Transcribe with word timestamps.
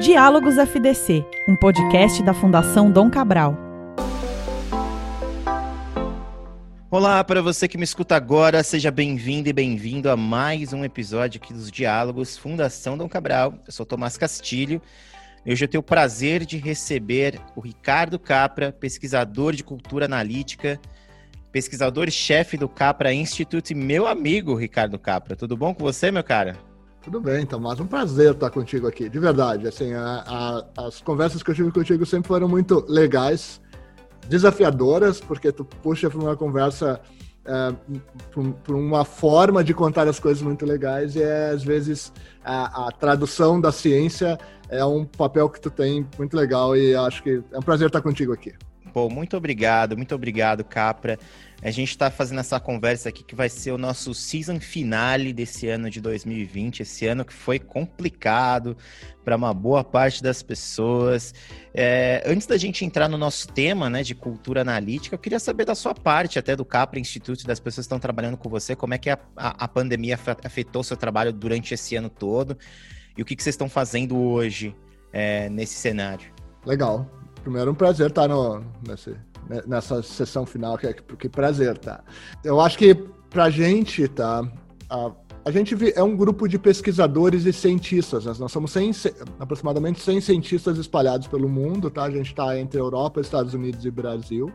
Diálogos 0.00 0.58
FDC, 0.58 1.24
um 1.48 1.56
podcast 1.56 2.22
da 2.22 2.34
Fundação 2.34 2.90
Dom 2.90 3.10
Cabral. 3.10 3.56
Olá, 6.90 7.24
para 7.24 7.40
você 7.40 7.66
que 7.66 7.78
me 7.78 7.84
escuta 7.84 8.14
agora, 8.14 8.62
seja 8.62 8.90
bem-vindo 8.90 9.48
e 9.48 9.54
bem-vindo 9.54 10.10
a 10.10 10.16
mais 10.16 10.74
um 10.74 10.84
episódio 10.84 11.40
aqui 11.42 11.54
dos 11.54 11.70
Diálogos 11.70 12.36
Fundação 12.36 12.98
Dom 12.98 13.08
Cabral. 13.08 13.54
Eu 13.66 13.72
sou 13.72 13.86
Tomás 13.86 14.18
Castilho. 14.18 14.82
Hoje 15.46 15.64
eu 15.64 15.68
tenho 15.68 15.80
o 15.80 15.84
prazer 15.84 16.44
de 16.44 16.58
receber 16.58 17.40
o 17.56 17.60
Ricardo 17.62 18.18
Capra, 18.18 18.72
pesquisador 18.72 19.54
de 19.54 19.64
cultura 19.64 20.04
analítica, 20.04 20.78
pesquisador-chefe 21.50 22.58
do 22.58 22.68
Capra 22.68 23.14
Institute, 23.14 23.74
meu 23.74 24.06
amigo 24.06 24.54
Ricardo 24.54 24.98
Capra. 24.98 25.34
Tudo 25.34 25.56
bom 25.56 25.72
com 25.72 25.82
você, 25.82 26.10
meu 26.10 26.22
cara? 26.22 26.54
Tudo 27.06 27.20
bem, 27.20 27.46
Tomás. 27.46 27.78
Um 27.78 27.86
prazer 27.86 28.32
estar 28.32 28.50
contigo 28.50 28.88
aqui, 28.88 29.08
de 29.08 29.20
verdade. 29.20 29.68
Assim, 29.68 29.94
a, 29.94 30.24
a, 30.76 30.86
as 30.88 31.00
conversas 31.00 31.40
que 31.40 31.48
eu 31.48 31.54
tive 31.54 31.70
contigo 31.70 32.04
sempre 32.04 32.26
foram 32.26 32.48
muito 32.48 32.84
legais, 32.88 33.60
desafiadoras, 34.28 35.20
porque 35.20 35.52
tu 35.52 35.64
puxa 35.64 36.10
para 36.10 36.18
uma 36.18 36.36
conversa 36.36 37.00
é, 37.44 37.72
por, 38.32 38.74
uma 38.74 39.04
forma 39.04 39.62
de 39.62 39.72
contar 39.72 40.08
as 40.08 40.18
coisas 40.18 40.42
muito 40.42 40.66
legais 40.66 41.14
e 41.14 41.22
é, 41.22 41.50
às 41.50 41.62
vezes 41.62 42.12
a, 42.44 42.88
a, 42.88 42.90
tradução 42.90 43.60
da 43.60 43.70
ciência 43.70 44.36
é 44.68 44.84
um 44.84 45.04
papel 45.04 45.48
que 45.48 45.60
tu 45.60 45.70
tem 45.70 46.04
muito 46.18 46.36
legal 46.36 46.76
e 46.76 46.96
acho 46.96 47.22
que 47.22 47.40
é 47.52 47.58
um 47.58 47.62
prazer 47.62 47.86
estar 47.86 48.02
contigo 48.02 48.32
aqui. 48.32 48.52
Muito 49.10 49.36
obrigado, 49.36 49.96
muito 49.96 50.14
obrigado, 50.14 50.64
Capra. 50.64 51.18
A 51.62 51.70
gente 51.70 51.90
está 51.90 52.10
fazendo 52.10 52.40
essa 52.40 52.58
conversa 52.58 53.08
aqui 53.08 53.22
que 53.22 53.34
vai 53.34 53.48
ser 53.48 53.72
o 53.72 53.78
nosso 53.78 54.14
season 54.14 54.58
finale 54.60 55.32
desse 55.32 55.68
ano 55.68 55.90
de 55.90 56.00
2020, 56.00 56.80
esse 56.80 57.06
ano 57.06 57.24
que 57.24 57.32
foi 57.32 57.58
complicado 57.58 58.76
para 59.24 59.36
uma 59.36 59.52
boa 59.52 59.82
parte 59.82 60.22
das 60.22 60.42
pessoas. 60.42 61.34
É, 61.74 62.22
antes 62.26 62.46
da 62.46 62.56
gente 62.56 62.84
entrar 62.84 63.08
no 63.08 63.18
nosso 63.18 63.48
tema 63.48 63.90
né, 63.90 64.02
de 64.02 64.14
cultura 64.14 64.60
analítica, 64.62 65.14
eu 65.14 65.18
queria 65.18 65.40
saber 65.40 65.64
da 65.64 65.74
sua 65.74 65.94
parte, 65.94 66.38
até 66.38 66.54
do 66.54 66.64
Capra 66.64 66.98
Institute, 66.98 67.46
das 67.46 67.60
pessoas 67.60 67.86
que 67.86 67.88
estão 67.88 67.98
trabalhando 67.98 68.36
com 68.36 68.48
você, 68.48 68.76
como 68.76 68.94
é 68.94 68.98
que 68.98 69.10
a, 69.10 69.18
a, 69.36 69.64
a 69.64 69.68
pandemia 69.68 70.18
afetou 70.44 70.82
seu 70.82 70.96
trabalho 70.96 71.32
durante 71.32 71.74
esse 71.74 71.96
ano 71.96 72.08
todo 72.08 72.56
e 73.16 73.22
o 73.22 73.24
que, 73.24 73.34
que 73.34 73.42
vocês 73.42 73.54
estão 73.54 73.68
fazendo 73.68 74.16
hoje 74.18 74.76
é, 75.12 75.48
nesse 75.48 75.74
cenário. 75.74 76.30
Legal. 76.64 77.10
Primeiro, 77.46 77.70
um 77.70 77.74
prazer 77.76 78.08
estar 78.08 78.26
no, 78.26 78.60
nesse, 78.84 79.14
nessa 79.68 80.02
sessão 80.02 80.44
final, 80.44 80.76
que, 80.76 80.88
é, 80.88 80.92
que 80.92 81.28
prazer, 81.28 81.78
tá? 81.78 82.02
Eu 82.42 82.60
acho 82.60 82.76
que 82.76 82.92
pra 83.30 83.48
gente, 83.50 84.08
tá? 84.08 84.42
A, 84.90 85.12
a 85.44 85.50
gente 85.52 85.76
é 85.94 86.02
um 86.02 86.16
grupo 86.16 86.48
de 86.48 86.58
pesquisadores 86.58 87.46
e 87.46 87.52
cientistas, 87.52 88.26
né? 88.26 88.32
nós 88.36 88.50
somos 88.50 88.72
100, 88.72 88.90
aproximadamente 89.38 90.00
100 90.00 90.22
cientistas 90.22 90.76
espalhados 90.76 91.28
pelo 91.28 91.48
mundo, 91.48 91.88
tá? 91.88 92.02
A 92.02 92.10
gente 92.10 92.26
está 92.26 92.58
entre 92.58 92.80
Europa, 92.80 93.20
Estados 93.20 93.54
Unidos 93.54 93.84
e 93.84 93.92
Brasil. 93.92 94.50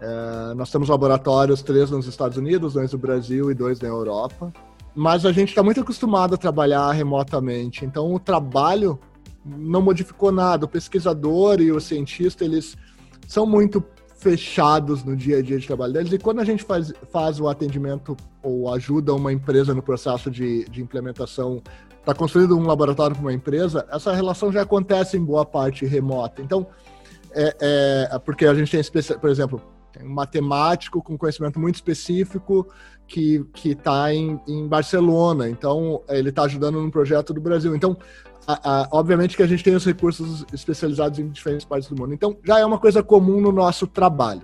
É, 0.00 0.54
nós 0.54 0.70
temos 0.70 0.88
laboratórios, 0.88 1.60
três 1.60 1.90
nos 1.90 2.06
Estados 2.06 2.38
Unidos, 2.38 2.72
dois 2.72 2.90
no 2.90 2.98
Brasil 2.98 3.50
e 3.50 3.54
dois 3.54 3.80
na 3.80 3.88
Europa. 3.88 4.50
Mas 4.94 5.26
a 5.26 5.30
gente 5.30 5.50
está 5.50 5.62
muito 5.62 5.82
acostumado 5.82 6.36
a 6.36 6.38
trabalhar 6.38 6.90
remotamente, 6.90 7.84
então 7.84 8.14
o 8.14 8.18
trabalho 8.18 8.98
não 9.44 9.82
modificou 9.82 10.30
nada. 10.32 10.64
O 10.64 10.68
pesquisador 10.68 11.60
e 11.60 11.72
o 11.72 11.80
cientista, 11.80 12.44
eles 12.44 12.76
são 13.26 13.46
muito 13.46 13.84
fechados 14.16 15.04
no 15.04 15.16
dia 15.16 15.38
a 15.38 15.42
dia 15.42 15.58
de 15.58 15.66
trabalho 15.66 15.92
deles. 15.92 16.12
E 16.12 16.18
quando 16.18 16.40
a 16.40 16.44
gente 16.44 16.64
faz, 16.64 16.92
faz 17.12 17.40
o 17.40 17.48
atendimento 17.48 18.16
ou 18.42 18.72
ajuda 18.72 19.14
uma 19.14 19.32
empresa 19.32 19.74
no 19.74 19.82
processo 19.82 20.30
de, 20.30 20.64
de 20.64 20.82
implementação, 20.82 21.62
está 22.00 22.12
construindo 22.14 22.56
um 22.56 22.66
laboratório 22.66 23.14
para 23.14 23.22
uma 23.22 23.32
empresa, 23.32 23.86
essa 23.90 24.12
relação 24.12 24.50
já 24.50 24.62
acontece 24.62 25.16
em 25.16 25.24
boa 25.24 25.44
parte 25.44 25.84
remota. 25.86 26.42
Então, 26.42 26.66
é, 27.32 28.08
é 28.10 28.18
porque 28.18 28.46
a 28.46 28.54
gente 28.54 28.70
tem, 28.70 29.02
por 29.18 29.30
exemplo, 29.30 29.62
um 30.02 30.08
matemático 30.08 31.02
com 31.02 31.16
conhecimento 31.16 31.58
muito 31.58 31.76
específico 31.76 32.68
que 33.06 33.46
está 33.64 34.12
em, 34.12 34.40
em 34.46 34.66
Barcelona, 34.68 35.48
então 35.48 36.02
ele 36.08 36.28
está 36.28 36.42
ajudando 36.42 36.80
num 36.80 36.90
projeto 36.90 37.32
do 37.32 37.40
Brasil. 37.40 37.74
Então, 37.74 37.96
a, 38.48 38.80
a, 38.80 38.88
obviamente 38.92 39.36
que 39.36 39.42
a 39.42 39.46
gente 39.46 39.62
tem 39.62 39.74
os 39.74 39.84
recursos 39.84 40.46
especializados 40.54 41.18
em 41.18 41.28
diferentes 41.28 41.66
partes 41.66 41.90
do 41.90 41.94
mundo. 41.94 42.14
Então, 42.14 42.34
já 42.42 42.58
é 42.58 42.64
uma 42.64 42.78
coisa 42.78 43.02
comum 43.02 43.42
no 43.42 43.52
nosso 43.52 43.86
trabalho. 43.86 44.40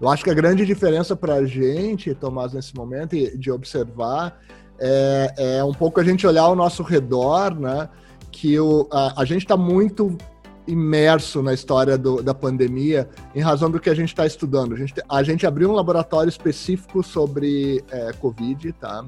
Eu 0.00 0.08
acho 0.08 0.24
que 0.24 0.30
a 0.30 0.34
grande 0.34 0.66
diferença 0.66 1.14
para 1.14 1.34
a 1.34 1.46
gente, 1.46 2.12
Tomás, 2.12 2.52
nesse 2.52 2.74
momento, 2.74 3.14
de 3.38 3.52
observar, 3.52 4.36
é, 4.80 5.34
é, 5.36 5.64
um 5.64 5.72
pouco 5.72 6.00
a 6.00 6.04
gente 6.04 6.26
olhar 6.26 6.42
ao 6.42 6.56
nosso 6.56 6.82
redor, 6.82 7.54
né? 7.54 7.88
Que 8.32 8.58
o, 8.58 8.88
a, 8.90 9.22
a 9.22 9.24
gente 9.24 9.42
está 9.42 9.56
muito 9.56 10.18
imerso 10.66 11.40
na 11.40 11.54
história 11.54 11.96
do, 11.96 12.20
da 12.20 12.34
pandemia 12.34 13.08
em 13.32 13.40
razão 13.40 13.70
do 13.70 13.78
que 13.78 13.90
a 13.90 13.94
gente 13.94 14.08
está 14.08 14.26
estudando. 14.26 14.74
A 14.74 14.76
gente, 14.76 14.94
a 15.08 15.22
gente 15.22 15.46
abriu 15.46 15.70
um 15.70 15.74
laboratório 15.74 16.28
específico 16.28 17.00
sobre 17.00 17.84
é, 17.92 18.12
Covid, 18.14 18.72
tá? 18.72 19.04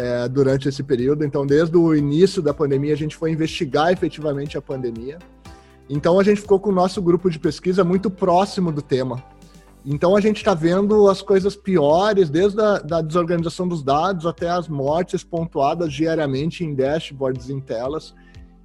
É, 0.00 0.26
durante 0.26 0.66
esse 0.66 0.82
período. 0.82 1.26
Então, 1.26 1.44
desde 1.44 1.76
o 1.76 1.94
início 1.94 2.40
da 2.40 2.54
pandemia, 2.54 2.94
a 2.94 2.96
gente 2.96 3.14
foi 3.14 3.32
investigar 3.32 3.92
efetivamente 3.92 4.56
a 4.56 4.62
pandemia. 4.62 5.18
Então, 5.90 6.18
a 6.18 6.24
gente 6.24 6.40
ficou 6.40 6.58
com 6.58 6.70
o 6.70 6.74
nosso 6.74 7.02
grupo 7.02 7.28
de 7.28 7.38
pesquisa 7.38 7.84
muito 7.84 8.10
próximo 8.10 8.72
do 8.72 8.80
tema. 8.80 9.22
Então, 9.84 10.16
a 10.16 10.20
gente 10.20 10.38
está 10.38 10.54
vendo 10.54 11.06
as 11.10 11.20
coisas 11.20 11.54
piores, 11.54 12.30
desde 12.30 12.58
a 12.62 12.78
da 12.78 13.02
desorganização 13.02 13.68
dos 13.68 13.82
dados 13.82 14.24
até 14.24 14.48
as 14.48 14.68
mortes 14.68 15.22
pontuadas 15.22 15.92
diariamente 15.92 16.64
em 16.64 16.74
dashboards, 16.74 17.50
em 17.50 17.60
telas. 17.60 18.14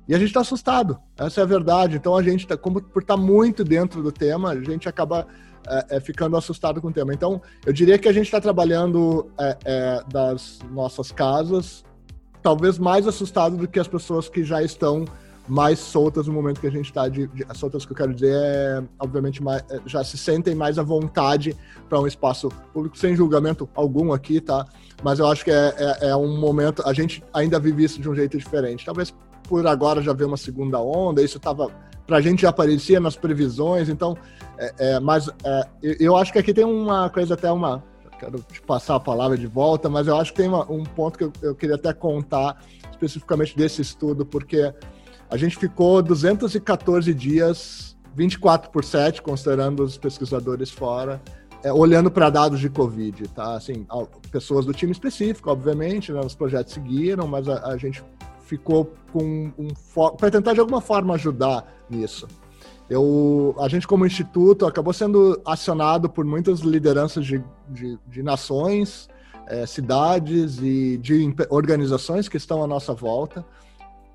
E 0.07 0.15
a 0.15 0.17
gente 0.17 0.27
está 0.27 0.39
assustado, 0.39 0.97
essa 1.17 1.41
é 1.41 1.43
a 1.43 1.47
verdade. 1.47 1.97
Então, 1.97 2.15
a 2.15 2.23
gente, 2.23 2.47
tá, 2.47 2.55
como 2.55 2.81
por 2.81 3.01
estar 3.01 3.17
tá 3.17 3.21
muito 3.21 3.61
dentro 3.61 4.01
do 4.01 4.11
tema, 4.11 4.51
a 4.51 4.61
gente 4.61 4.87
acaba 4.87 5.27
é, 5.67 5.97
é, 5.97 5.99
ficando 5.99 6.37
assustado 6.37 6.81
com 6.81 6.89
o 6.89 6.91
tema. 6.91 7.13
Então, 7.13 7.41
eu 7.65 7.73
diria 7.73 7.97
que 7.97 8.07
a 8.07 8.13
gente 8.13 8.25
está 8.25 8.39
trabalhando 8.39 9.29
é, 9.37 9.57
é, 9.65 10.03
das 10.11 10.59
nossas 10.71 11.11
casas, 11.11 11.83
talvez 12.41 12.77
mais 12.77 13.07
assustado 13.07 13.57
do 13.57 13.67
que 13.67 13.79
as 13.79 13.87
pessoas 13.87 14.29
que 14.29 14.43
já 14.43 14.61
estão 14.61 15.05
mais 15.47 15.79
soltas 15.79 16.27
no 16.27 16.33
momento 16.33 16.59
que 16.59 16.67
a 16.67 16.71
gente 16.71 16.85
está. 16.85 17.07
De, 17.07 17.27
de, 17.27 17.45
soltas 17.53 17.85
que 17.85 17.91
eu 17.91 17.95
quero 17.95 18.13
dizer 18.13 18.33
é, 18.33 18.83
obviamente, 18.99 19.41
mais, 19.43 19.63
é, 19.69 19.79
já 19.85 20.03
se 20.03 20.17
sentem 20.17 20.55
mais 20.55 20.77
à 20.77 20.83
vontade 20.83 21.55
para 21.87 21.99
um 21.99 22.07
espaço 22.07 22.49
público, 22.73 22.97
sem 22.97 23.15
julgamento 23.15 23.69
algum 23.75 24.11
aqui, 24.11 24.41
tá? 24.41 24.65
Mas 25.03 25.19
eu 25.19 25.27
acho 25.27 25.43
que 25.43 25.51
é, 25.51 25.73
é, 25.77 26.09
é, 26.09 26.15
um 26.15 26.37
momento. 26.39 26.81
A 26.85 26.93
gente 26.93 27.23
ainda 27.33 27.59
vive 27.59 27.83
isso 27.83 28.01
de 28.01 28.09
um 28.09 28.15
jeito 28.15 28.37
diferente. 28.37 28.85
Talvez 28.85 29.13
por 29.43 29.65
agora 29.67 30.01
já 30.01 30.13
ver 30.13 30.25
uma 30.25 30.37
segunda 30.37 30.79
onda, 30.79 31.21
isso 31.21 31.37
estava 31.37 31.69
para 32.05 32.17
a 32.17 32.21
gente 32.21 32.43
já 32.43 32.49
aparecia 32.49 32.99
nas 32.99 33.15
previsões, 33.15 33.89
então, 33.89 34.17
é, 34.57 34.73
é, 34.77 34.99
mas 34.99 35.27
é, 35.43 35.67
eu 35.81 36.15
acho 36.15 36.31
que 36.31 36.39
aqui 36.39 36.53
tem 36.53 36.63
uma 36.63 37.09
coisa 37.09 37.33
até 37.33 37.51
uma, 37.51 37.83
quero 38.19 38.39
te 38.51 38.61
passar 38.61 38.95
a 38.95 38.99
palavra 38.99 39.37
de 39.37 39.47
volta, 39.47 39.89
mas 39.89 40.07
eu 40.07 40.17
acho 40.17 40.31
que 40.31 40.37
tem 40.37 40.49
uma, 40.49 40.69
um 40.71 40.83
ponto 40.83 41.17
que 41.17 41.23
eu, 41.23 41.33
eu, 41.41 41.55
queria 41.55 41.75
até 41.75 41.93
contar 41.93 42.63
especificamente 42.91 43.55
desse 43.55 43.81
estudo, 43.81 44.25
porque 44.25 44.73
a 45.29 45.37
gente 45.37 45.57
ficou 45.57 46.01
214 46.01 47.13
dias, 47.13 47.97
24 48.15 48.69
por 48.71 48.83
7, 48.83 49.21
considerando 49.21 49.83
os 49.83 49.97
pesquisadores 49.97 50.69
fora, 50.69 51.21
é, 51.63 51.73
olhando 51.73 52.11
para 52.11 52.29
dados 52.29 52.59
de 52.59 52.69
Covid, 52.69 53.27
tá? 53.29 53.55
Assim, 53.55 53.85
pessoas 54.31 54.65
do 54.65 54.73
time 54.73 54.91
específico, 54.91 55.49
obviamente, 55.49 56.11
né, 56.11 56.21
os 56.23 56.35
projetos 56.35 56.73
seguiram, 56.73 57.27
mas 57.27 57.49
a, 57.49 57.65
a 57.67 57.77
gente 57.77 58.03
ficou 58.45 58.93
com 59.11 59.51
um 59.57 59.67
para 60.17 60.31
tentar 60.31 60.53
de 60.53 60.59
alguma 60.59 60.79
forma 60.79 61.15
ajudar 61.15 61.65
nisso. 61.89 62.27
Eu, 62.89 63.55
a 63.59 63.67
gente 63.67 63.87
como 63.87 64.05
instituto 64.05 64.65
acabou 64.65 64.93
sendo 64.93 65.41
acionado 65.43 66.07
por 66.07 66.23
muitas 66.23 66.59
lideranças 66.59 67.25
de, 67.25 67.43
de, 67.67 67.97
de 68.07 68.21
nações, 68.21 69.09
é, 69.47 69.65
cidades 69.65 70.59
e 70.61 70.97
de 70.97 71.33
organizações 71.49 72.29
que 72.29 72.37
estão 72.37 72.63
à 72.63 72.67
nossa 72.67 72.93
volta, 72.93 73.43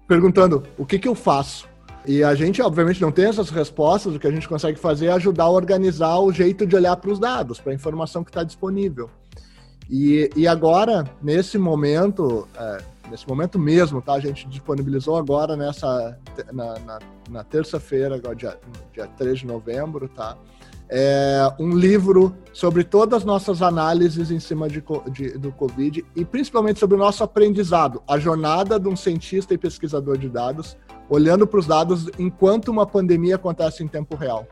perguntando 0.06 0.62
o 0.78 0.86
que, 0.86 0.98
que 0.98 1.08
eu 1.08 1.16
faço. 1.16 1.68
E 2.06 2.22
a 2.22 2.34
gente, 2.34 2.62
obviamente, 2.62 3.02
não 3.02 3.12
tem 3.12 3.26
essas 3.26 3.50
respostas. 3.50 4.14
O 4.14 4.18
que 4.18 4.26
a 4.26 4.30
gente 4.30 4.48
consegue 4.48 4.78
fazer 4.78 5.06
é 5.06 5.12
ajudar 5.12 5.44
a 5.44 5.50
organizar 5.50 6.18
o 6.18 6.32
jeito 6.32 6.66
de 6.66 6.74
olhar 6.74 6.96
para 6.96 7.10
os 7.10 7.18
dados, 7.18 7.60
para 7.60 7.72
a 7.72 7.74
informação 7.74 8.24
que 8.24 8.30
está 8.30 8.42
disponível. 8.42 9.10
E, 9.88 10.30
e 10.36 10.46
agora, 10.46 11.04
nesse 11.20 11.58
momento, 11.58 12.48
é, 12.56 12.78
nesse 13.10 13.28
momento 13.28 13.58
mesmo, 13.58 14.00
tá? 14.00 14.14
A 14.14 14.20
gente 14.20 14.48
disponibilizou 14.48 15.16
agora 15.16 15.56
nessa 15.56 16.18
na, 16.52 16.78
na, 16.78 16.98
na 17.28 17.44
terça-feira, 17.44 18.20
dia, 18.36 18.58
dia 18.92 19.06
3 19.06 19.40
de 19.40 19.46
novembro, 19.46 20.08
tá? 20.08 20.36
É 20.92 21.52
um 21.58 21.72
livro 21.72 22.34
sobre 22.52 22.82
todas 22.82 23.18
as 23.18 23.24
nossas 23.24 23.62
análises 23.62 24.30
em 24.30 24.40
cima 24.40 24.68
de, 24.68 24.82
de, 25.12 25.38
do 25.38 25.52
Covid 25.52 26.04
e 26.16 26.24
principalmente 26.24 26.80
sobre 26.80 26.96
o 26.96 26.98
nosso 26.98 27.22
aprendizado, 27.22 28.02
a 28.08 28.18
jornada 28.18 28.78
de 28.78 28.88
um 28.88 28.96
cientista 28.96 29.54
e 29.54 29.58
pesquisador 29.58 30.18
de 30.18 30.28
dados, 30.28 30.76
olhando 31.08 31.46
para 31.46 31.60
os 31.60 31.66
dados 31.66 32.08
enquanto 32.18 32.68
uma 32.68 32.86
pandemia 32.86 33.36
acontece 33.36 33.84
em 33.84 33.88
tempo 33.88 34.16
real. 34.16 34.48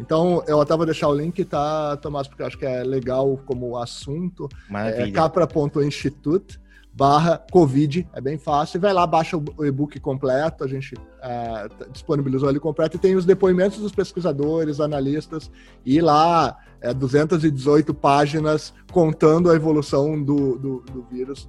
Então, 0.00 0.42
eu 0.48 0.60
até 0.60 0.74
vou 0.74 0.86
deixar 0.86 1.08
o 1.08 1.14
link, 1.14 1.44
tá, 1.44 1.96
Tomás, 1.98 2.26
porque 2.26 2.42
eu 2.42 2.46
acho 2.46 2.58
que 2.58 2.66
é 2.66 2.82
legal 2.82 3.38
como 3.46 3.76
assunto. 3.76 4.48
Maravilha. 4.68 5.04
É 5.04 5.10
capra.institute 5.10 6.58
barra 6.96 7.42
Covid, 7.50 8.06
é 8.12 8.20
bem 8.20 8.38
fácil, 8.38 8.80
vai 8.80 8.92
lá, 8.92 9.04
baixa 9.04 9.36
o 9.36 9.64
e-book 9.64 9.98
completo, 9.98 10.62
a 10.62 10.68
gente 10.68 10.94
é, 11.20 11.68
disponibilizou 11.90 12.48
ele 12.48 12.60
completo, 12.60 12.96
e 12.96 13.00
tem 13.00 13.16
os 13.16 13.24
depoimentos 13.24 13.78
dos 13.78 13.90
pesquisadores, 13.90 14.80
analistas, 14.80 15.50
e 15.84 16.00
lá 16.00 16.56
é, 16.80 16.94
218 16.94 17.92
páginas 17.92 18.72
contando 18.92 19.50
a 19.50 19.56
evolução 19.56 20.22
do, 20.22 20.56
do, 20.56 20.80
do 20.80 21.02
vírus 21.10 21.48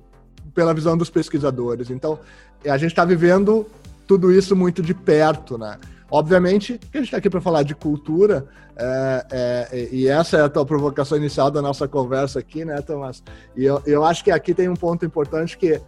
pela 0.53 0.73
visão 0.73 0.97
dos 0.97 1.11
pesquisadores. 1.11 1.91
Então, 1.91 2.19
a 2.65 2.77
gente 2.77 2.91
está 2.91 3.05
vivendo 3.05 3.67
tudo 4.07 4.31
isso 4.31 4.55
muito 4.55 4.81
de 4.81 4.93
perto, 4.93 5.57
né? 5.57 5.77
Obviamente 6.09 6.77
que 6.77 6.97
a 6.97 7.01
gente 7.01 7.07
está 7.07 7.17
aqui 7.17 7.29
para 7.29 7.41
falar 7.41 7.63
de 7.63 7.73
cultura, 7.73 8.47
é, 8.77 9.25
é, 9.31 9.89
e 9.91 10.07
essa 10.07 10.37
é 10.37 10.41
a 10.41 10.49
tua 10.49 10.65
provocação 10.65 11.17
inicial 11.17 11.49
da 11.49 11.61
nossa 11.61 11.87
conversa 11.87 12.39
aqui, 12.39 12.63
né, 12.63 12.81
Tomás? 12.81 13.23
E 13.55 13.65
eu, 13.65 13.81
eu 13.85 14.05
acho 14.05 14.23
que 14.23 14.31
aqui 14.31 14.53
tem 14.53 14.69
um 14.69 14.75
ponto 14.75 15.05
importante 15.05 15.57
que 15.57 15.81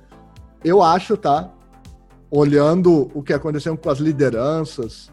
eu 0.63 0.81
acho, 0.81 1.15
tá? 1.15 1.51
Olhando 2.31 3.11
o 3.13 3.21
que 3.21 3.31
aconteceu 3.31 3.77
com 3.77 3.89
as 3.89 3.99
lideranças, 3.99 5.11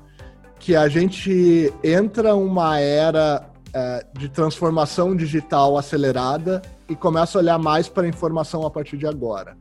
que 0.59 0.75
a 0.75 0.89
gente 0.89 1.73
entra 1.83 2.35
uma 2.35 2.81
era 2.81 3.47
é, 3.75 4.07
de 4.19 4.29
transformação 4.31 5.15
digital 5.15 5.77
acelerada 5.77 6.63
e 6.89 6.97
começa 6.97 7.37
a 7.37 7.41
olhar 7.43 7.59
mais 7.59 7.89
para 7.89 8.05
a 8.05 8.09
informação 8.09 8.65
a 8.65 8.71
partir 8.71 8.97
de 8.97 9.07
agora. 9.07 9.57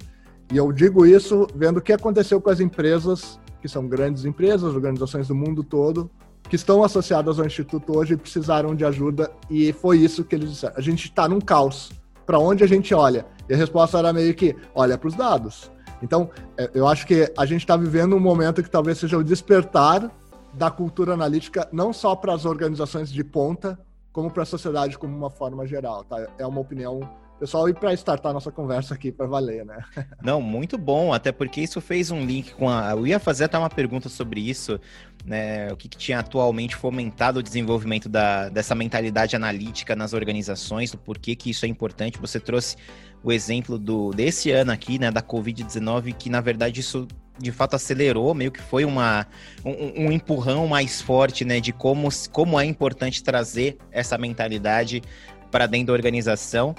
E 0.52 0.58
eu 0.58 0.72
digo 0.72 1.06
isso 1.06 1.48
vendo 1.54 1.78
o 1.78 1.82
que 1.82 1.92
aconteceu 1.92 2.40
com 2.40 2.50
as 2.50 2.60
empresas 2.60 3.40
que 3.64 3.70
são 3.70 3.88
grandes 3.88 4.26
empresas, 4.26 4.76
organizações 4.76 5.30
do 5.30 5.34
mundo 5.34 5.64
todo, 5.64 6.12
que 6.50 6.58
estão 6.58 6.84
associadas 6.84 7.40
ao 7.40 7.46
Instituto 7.46 7.98
hoje 7.98 8.14
e 8.14 8.18
precisaram 8.18 8.76
de 8.76 8.84
ajuda, 8.84 9.32
e 9.50 9.72
foi 9.72 10.00
isso 10.00 10.26
que 10.26 10.36
eles 10.36 10.50
disseram. 10.50 10.74
A 10.76 10.82
gente 10.82 11.06
está 11.06 11.30
num 11.30 11.40
caos. 11.40 11.90
Para 12.26 12.38
onde 12.38 12.62
a 12.62 12.68
gente 12.68 12.94
olha? 12.94 13.26
E 13.48 13.54
a 13.54 13.58
resposta 13.58 13.98
era 13.98 14.12
meio 14.12 14.36
que: 14.36 14.54
olha 14.76 14.98
para 14.98 15.08
os 15.08 15.16
dados. 15.16 15.72
Então, 16.02 16.30
é, 16.58 16.70
eu 16.74 16.86
acho 16.86 17.08
que 17.08 17.32
a 17.38 17.46
gente 17.46 17.62
está 17.62 17.78
vivendo 17.78 18.18
um 18.18 18.20
momento 18.20 18.62
que 18.62 18.70
talvez 18.70 18.98
seja 18.98 19.18
o 19.18 19.24
despertar 19.24 20.12
da 20.54 20.70
cultura 20.70 21.14
analítica, 21.14 21.66
não 21.72 21.94
só 21.94 22.18
para 22.18 22.34
as 22.34 22.44
organizações 22.44 23.10
de 23.10 23.24
ponta, 23.24 23.80
como 24.12 24.30
para 24.30 24.44
a 24.44 24.46
sociedade 24.46 24.98
como 24.98 25.16
uma 25.16 25.30
forma 25.30 25.66
geral. 25.66 26.04
Tá? 26.04 26.28
É 26.38 26.46
uma 26.46 26.60
opinião 26.60 27.00
pessoal 27.40 27.68
e 27.70 27.74
para 27.74 27.94
startar 27.94 28.34
nossa 28.34 28.52
conversa 28.52 28.94
aqui 28.94 29.12
para 29.12 29.26
valer, 29.26 29.66
né? 29.66 29.84
Não, 30.22 30.42
muito 30.42 30.78
bom, 30.78 31.14
até 31.14 31.32
porque 31.32 31.62
isso 31.62 31.82
fez 31.82 32.12
um 32.12 32.26
link 32.26 32.54
com 32.54 32.70
a. 32.70 32.92
Eu 32.92 33.06
ia 33.06 33.20
fazer 33.20 33.46
até 33.46 33.58
uma 33.58 33.70
pergunta 33.70 34.10
sobre 34.10 34.42
isso, 34.42 34.80
né? 35.26 35.72
O 35.72 35.76
que, 35.76 35.88
que 35.88 35.98
tinha 35.98 36.20
atualmente 36.20 36.76
fomentado 36.76 37.40
o 37.40 37.44
desenvolvimento 37.44 38.08
da, 38.08 38.50
dessa 38.50 38.76
mentalidade 38.76 39.36
analítica 39.36 39.96
nas 39.96 40.14
organizações, 40.14 40.92
do 40.92 40.98
porquê 40.98 41.36
que 41.36 41.50
isso 41.50 41.66
é 41.66 41.70
importante. 41.70 42.20
Você 42.20 42.40
trouxe 42.40 42.78
o 43.24 43.32
exemplo 43.32 43.80
do 43.80 44.12
desse 44.12 44.52
ano 44.52 44.72
aqui, 44.72 45.00
né, 45.00 45.10
da 45.10 45.22
Covid-19, 45.22 46.14
que 46.14 46.30
na 46.30 46.42
verdade 46.42 46.82
isso 46.82 47.08
de 47.40 47.52
fato 47.52 47.76
acelerou, 47.76 48.34
meio 48.34 48.52
que 48.52 48.62
foi 48.62 48.86
uma, 48.86 49.26
um, 49.66 50.06
um, 50.06 50.12
empurrão 50.12 50.68
mais 50.68 51.02
forte, 51.02 51.44
né, 51.44 51.60
de 51.60 51.74
como, 51.74 52.08
como 52.32 52.60
é 52.60 52.66
importante 52.66 53.24
trazer 53.24 53.78
essa 53.92 54.18
mentalidade 54.18 55.02
para 55.50 55.66
dentro 55.66 55.88
da 55.88 55.94
organização. 55.94 56.76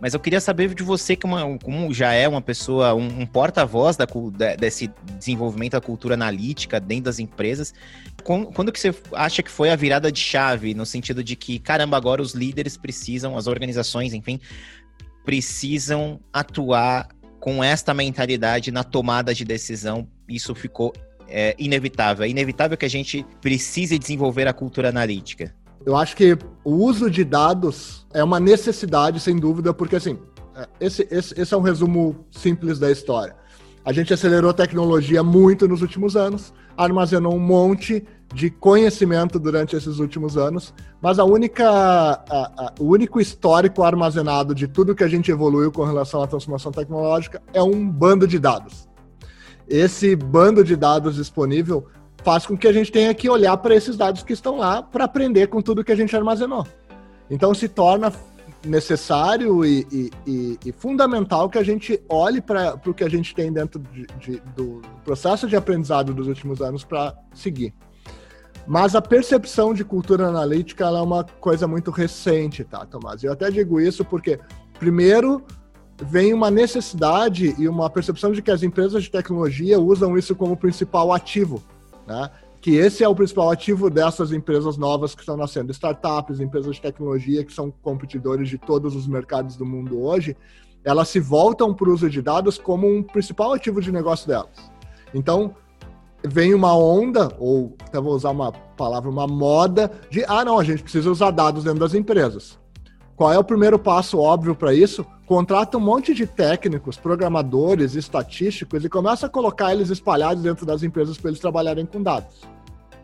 Mas 0.00 0.12
eu 0.12 0.20
queria 0.20 0.40
saber 0.40 0.74
de 0.74 0.82
você, 0.82 1.16
que 1.16 1.24
uma, 1.24 1.58
como 1.58 1.92
já 1.92 2.12
é 2.12 2.28
uma 2.28 2.42
pessoa, 2.42 2.94
um, 2.94 3.22
um 3.22 3.26
porta-voz 3.26 3.96
desse 4.58 4.90
desenvolvimento 5.18 5.72
da 5.72 5.80
cultura 5.80 6.14
analítica 6.14 6.78
dentro 6.78 7.04
das 7.04 7.18
empresas, 7.18 7.72
quando, 8.22 8.46
quando 8.48 8.72
que 8.72 8.78
você 8.78 8.94
acha 9.12 9.42
que 9.42 9.50
foi 9.50 9.70
a 9.70 9.76
virada 9.76 10.12
de 10.12 10.20
chave, 10.20 10.74
no 10.74 10.84
sentido 10.84 11.22
de 11.22 11.36
que, 11.36 11.58
caramba, 11.58 11.96
agora 11.96 12.20
os 12.20 12.34
líderes 12.34 12.76
precisam, 12.76 13.36
as 13.36 13.46
organizações, 13.46 14.12
enfim, 14.12 14.40
precisam 15.24 16.20
atuar 16.32 17.08
com 17.40 17.62
esta 17.62 17.92
mentalidade 17.92 18.70
na 18.70 18.82
tomada 18.82 19.34
de 19.34 19.44
decisão, 19.44 20.08
isso 20.28 20.54
ficou 20.54 20.92
é, 21.28 21.54
inevitável. 21.58 22.24
É 22.24 22.28
inevitável 22.28 22.76
que 22.76 22.86
a 22.86 22.90
gente 22.90 23.24
precise 23.40 23.98
desenvolver 23.98 24.48
a 24.48 24.52
cultura 24.52 24.88
analítica. 24.88 25.54
Eu 25.84 25.96
acho 25.96 26.16
que 26.16 26.36
o 26.64 26.70
uso 26.70 27.10
de 27.10 27.24
dados 27.24 28.06
é 28.12 28.24
uma 28.24 28.40
necessidade, 28.40 29.20
sem 29.20 29.36
dúvida, 29.36 29.74
porque 29.74 29.96
assim, 29.96 30.18
é, 30.56 30.68
esse, 30.80 31.06
esse, 31.10 31.38
esse 31.38 31.52
é 31.52 31.56
um 31.56 31.60
resumo 31.60 32.24
simples 32.30 32.78
da 32.78 32.90
história. 32.90 33.36
A 33.84 33.92
gente 33.92 34.14
acelerou 34.14 34.50
a 34.50 34.54
tecnologia 34.54 35.22
muito 35.22 35.68
nos 35.68 35.82
últimos 35.82 36.16
anos, 36.16 36.54
armazenou 36.74 37.34
um 37.34 37.38
monte 37.38 38.02
de 38.32 38.48
conhecimento 38.50 39.38
durante 39.38 39.76
esses 39.76 39.98
últimos 39.98 40.38
anos, 40.38 40.72
mas 41.02 41.18
a 41.18 41.24
única, 41.24 41.68
a, 41.68 42.22
a, 42.30 42.74
o 42.80 42.86
único 42.86 43.20
histórico 43.20 43.82
armazenado 43.82 44.54
de 44.54 44.66
tudo 44.66 44.94
que 44.94 45.04
a 45.04 45.08
gente 45.08 45.30
evoluiu 45.30 45.70
com 45.70 45.84
relação 45.84 46.22
à 46.22 46.26
transformação 46.26 46.72
tecnológica 46.72 47.42
é 47.52 47.62
um 47.62 47.86
bando 47.86 48.26
de 48.26 48.38
dados. 48.38 48.88
Esse 49.68 50.16
bando 50.16 50.64
de 50.64 50.76
dados 50.76 51.16
disponível 51.16 51.86
faz 52.24 52.46
com 52.46 52.56
que 52.56 52.66
a 52.66 52.72
gente 52.72 52.90
tenha 52.90 53.12
que 53.12 53.28
olhar 53.28 53.54
para 53.58 53.74
esses 53.74 53.96
dados 53.96 54.22
que 54.22 54.32
estão 54.32 54.56
lá 54.56 54.82
para 54.82 55.04
aprender 55.04 55.48
com 55.48 55.60
tudo 55.60 55.84
que 55.84 55.92
a 55.92 55.96
gente 55.96 56.16
armazenou. 56.16 56.66
Então 57.30 57.54
se 57.54 57.68
torna 57.68 58.10
necessário 58.64 59.62
e, 59.62 59.86
e, 59.92 60.10
e, 60.26 60.58
e 60.64 60.72
fundamental 60.72 61.50
que 61.50 61.58
a 61.58 61.62
gente 61.62 62.02
olhe 62.08 62.40
para 62.40 62.80
o 62.86 62.94
que 62.94 63.04
a 63.04 63.10
gente 63.10 63.34
tem 63.34 63.52
dentro 63.52 63.78
de, 63.78 64.06
de, 64.18 64.42
do 64.56 64.80
processo 65.04 65.46
de 65.46 65.54
aprendizado 65.54 66.14
dos 66.14 66.26
últimos 66.26 66.62
anos 66.62 66.82
para 66.82 67.14
seguir. 67.34 67.74
Mas 68.66 68.94
a 68.94 69.02
percepção 69.02 69.74
de 69.74 69.84
cultura 69.84 70.26
analítica 70.26 70.86
é 70.86 71.00
uma 71.02 71.24
coisa 71.24 71.68
muito 71.68 71.90
recente, 71.90 72.64
tá, 72.64 72.86
Tomás? 72.86 73.22
Eu 73.22 73.32
até 73.32 73.50
digo 73.50 73.78
isso 73.78 74.02
porque, 74.02 74.40
primeiro, 74.78 75.44
vem 76.02 76.32
uma 76.32 76.50
necessidade 76.50 77.54
e 77.58 77.68
uma 77.68 77.90
percepção 77.90 78.32
de 78.32 78.40
que 78.40 78.50
as 78.50 78.62
empresas 78.62 79.02
de 79.02 79.10
tecnologia 79.10 79.78
usam 79.78 80.16
isso 80.16 80.34
como 80.34 80.56
principal 80.56 81.12
ativo 81.12 81.62
né? 82.06 82.30
Que 82.60 82.76
esse 82.76 83.04
é 83.04 83.08
o 83.08 83.14
principal 83.14 83.50
ativo 83.50 83.90
dessas 83.90 84.32
empresas 84.32 84.76
novas 84.76 85.14
que 85.14 85.20
estão 85.20 85.36
nascendo, 85.36 85.70
startups, 85.70 86.40
empresas 86.40 86.76
de 86.76 86.80
tecnologia 86.80 87.44
que 87.44 87.52
são 87.52 87.70
competidores 87.82 88.48
de 88.48 88.56
todos 88.56 88.96
os 88.96 89.06
mercados 89.06 89.56
do 89.56 89.66
mundo 89.66 90.02
hoje, 90.02 90.36
elas 90.82 91.08
se 91.08 91.20
voltam 91.20 91.74
para 91.74 91.88
o 91.88 91.92
uso 91.92 92.08
de 92.08 92.22
dados 92.22 92.58
como 92.58 92.86
um 92.86 93.02
principal 93.02 93.52
ativo 93.52 93.80
de 93.80 93.92
negócio 93.92 94.26
delas. 94.26 94.70
Então, 95.12 95.54
vem 96.24 96.54
uma 96.54 96.76
onda, 96.76 97.34
ou 97.38 97.76
até 97.82 98.00
vou 98.00 98.14
usar 98.14 98.30
uma 98.30 98.52
palavra, 98.52 99.10
uma 99.10 99.26
moda, 99.26 99.90
de 100.10 100.24
ah, 100.24 100.44
não, 100.44 100.58
a 100.58 100.64
gente 100.64 100.82
precisa 100.82 101.10
usar 101.10 101.30
dados 101.30 101.64
dentro 101.64 101.80
das 101.80 101.94
empresas. 101.94 102.58
Qual 103.16 103.32
é 103.32 103.38
o 103.38 103.44
primeiro 103.44 103.78
passo 103.78 104.18
óbvio 104.18 104.54
para 104.54 104.74
isso? 104.74 105.06
Contrata 105.26 105.78
um 105.78 105.80
monte 105.80 106.12
de 106.12 106.26
técnicos, 106.26 106.96
programadores, 106.96 107.94
estatísticos 107.94 108.84
e 108.84 108.88
começa 108.88 109.26
a 109.26 109.28
colocar 109.28 109.72
eles 109.72 109.88
espalhados 109.88 110.42
dentro 110.42 110.66
das 110.66 110.82
empresas 110.82 111.16
para 111.16 111.30
eles 111.30 111.40
trabalharem 111.40 111.86
com 111.86 112.02
dados. 112.02 112.42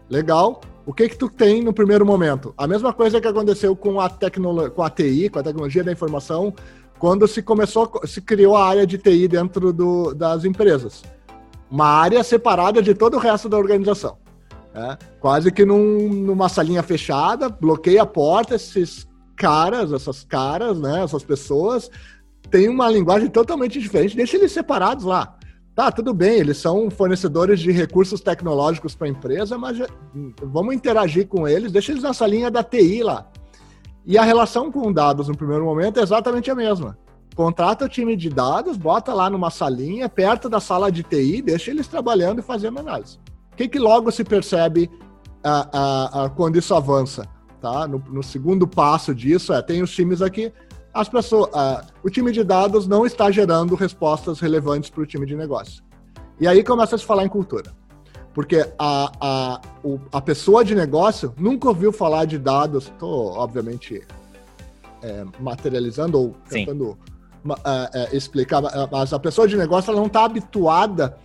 Legal? 0.08 0.60
O 0.84 0.92
que 0.92 1.08
que 1.08 1.16
tu 1.16 1.28
tem 1.28 1.62
no 1.62 1.72
primeiro 1.72 2.04
momento? 2.04 2.52
A 2.58 2.66
mesma 2.66 2.92
coisa 2.92 3.20
que 3.20 3.28
aconteceu 3.28 3.76
com 3.76 4.00
a 4.00 4.08
tecnologia, 4.08 4.70
com 4.70 4.82
a 4.82 4.90
TI, 4.90 5.28
com 5.28 5.38
a 5.38 5.42
tecnologia 5.42 5.84
da 5.84 5.92
informação, 5.92 6.52
quando 6.98 7.28
se 7.28 7.40
começou, 7.40 7.88
se 8.04 8.20
criou 8.20 8.56
a 8.56 8.66
área 8.66 8.86
de 8.86 8.98
TI 8.98 9.28
dentro 9.28 9.72
do, 9.72 10.12
das 10.12 10.44
empresas. 10.44 11.04
Uma 11.70 11.86
área 11.86 12.24
separada 12.24 12.82
de 12.82 12.94
todo 12.94 13.14
o 13.14 13.20
resto 13.20 13.48
da 13.48 13.56
organização. 13.56 14.18
É, 14.74 14.98
quase 15.20 15.52
que 15.52 15.64
num, 15.64 16.08
numa 16.08 16.48
salinha 16.48 16.82
fechada, 16.82 17.48
bloqueia 17.48 18.02
a 18.02 18.06
porta, 18.06 18.56
esses 18.56 19.08
caras, 19.40 19.90
essas 19.90 20.22
caras, 20.22 20.78
né, 20.78 21.02
essas 21.02 21.24
pessoas, 21.24 21.90
têm 22.50 22.68
uma 22.68 22.90
linguagem 22.90 23.30
totalmente 23.30 23.80
diferente, 23.80 24.14
deixa 24.14 24.36
eles 24.36 24.52
separados 24.52 25.06
lá. 25.06 25.38
Tá, 25.74 25.90
tudo 25.90 26.12
bem, 26.12 26.40
eles 26.40 26.58
são 26.58 26.90
fornecedores 26.90 27.58
de 27.58 27.72
recursos 27.72 28.20
tecnológicos 28.20 28.94
para 28.94 29.06
a 29.06 29.10
empresa, 29.10 29.56
mas 29.56 29.78
vamos 30.42 30.74
interagir 30.74 31.26
com 31.26 31.48
eles, 31.48 31.72
deixa 31.72 31.92
eles 31.92 32.02
nessa 32.02 32.26
linha 32.26 32.50
da 32.50 32.62
TI 32.62 33.02
lá. 33.02 33.26
E 34.04 34.18
a 34.18 34.22
relação 34.22 34.70
com 34.70 34.92
dados 34.92 35.28
no 35.28 35.36
primeiro 35.36 35.64
momento 35.64 35.98
é 35.98 36.02
exatamente 36.02 36.50
a 36.50 36.54
mesma. 36.54 36.98
Contrata 37.34 37.86
o 37.86 37.88
time 37.88 38.14
de 38.14 38.28
dados, 38.28 38.76
bota 38.76 39.14
lá 39.14 39.30
numa 39.30 39.50
salinha, 39.50 40.06
perto 40.06 40.50
da 40.50 40.60
sala 40.60 40.92
de 40.92 41.02
TI, 41.02 41.40
deixa 41.40 41.70
eles 41.70 41.88
trabalhando 41.88 42.40
e 42.40 42.42
fazendo 42.42 42.80
análise. 42.80 43.18
O 43.52 43.56
que, 43.56 43.66
que 43.66 43.78
logo 43.78 44.10
se 44.10 44.22
percebe 44.22 44.90
ah, 45.42 45.68
ah, 45.72 46.10
ah, 46.12 46.28
quando 46.28 46.58
isso 46.58 46.74
avança? 46.74 47.26
Tá? 47.60 47.86
No, 47.86 48.02
no 48.10 48.22
segundo 48.22 48.66
passo 48.66 49.14
disso, 49.14 49.52
é, 49.52 49.60
tem 49.60 49.82
os 49.82 49.94
times 49.94 50.22
aqui, 50.22 50.52
as 50.92 51.08
pessoas, 51.08 51.50
uh, 51.50 51.86
o 52.02 52.10
time 52.10 52.32
de 52.32 52.42
dados 52.42 52.86
não 52.86 53.06
está 53.06 53.30
gerando 53.30 53.74
respostas 53.74 54.40
relevantes 54.40 54.90
para 54.90 55.02
o 55.02 55.06
time 55.06 55.24
de 55.26 55.36
negócio. 55.36 55.84
E 56.40 56.48
aí 56.48 56.64
começa 56.64 56.96
a 56.96 56.98
se 56.98 57.04
falar 57.04 57.24
em 57.24 57.28
cultura. 57.28 57.72
Porque 58.32 58.66
a, 58.78 59.12
a, 59.20 59.60
o, 59.84 60.00
a 60.12 60.20
pessoa 60.20 60.64
de 60.64 60.74
negócio 60.74 61.34
nunca 61.36 61.68
ouviu 61.68 61.92
falar 61.92 62.24
de 62.24 62.38
dados, 62.38 62.84
estou, 62.84 63.32
obviamente, 63.32 64.02
é, 65.02 65.24
materializando 65.38 66.18
ou 66.18 66.36
Sim. 66.46 66.64
tentando 66.64 66.96
é, 67.64 67.90
é, 68.12 68.16
explicar, 68.16 68.62
mas 68.90 69.12
a 69.12 69.18
pessoa 69.18 69.48
de 69.48 69.56
negócio 69.56 69.90
ela 69.90 70.00
não 70.00 70.06
está 70.06 70.24
habituada 70.24 71.16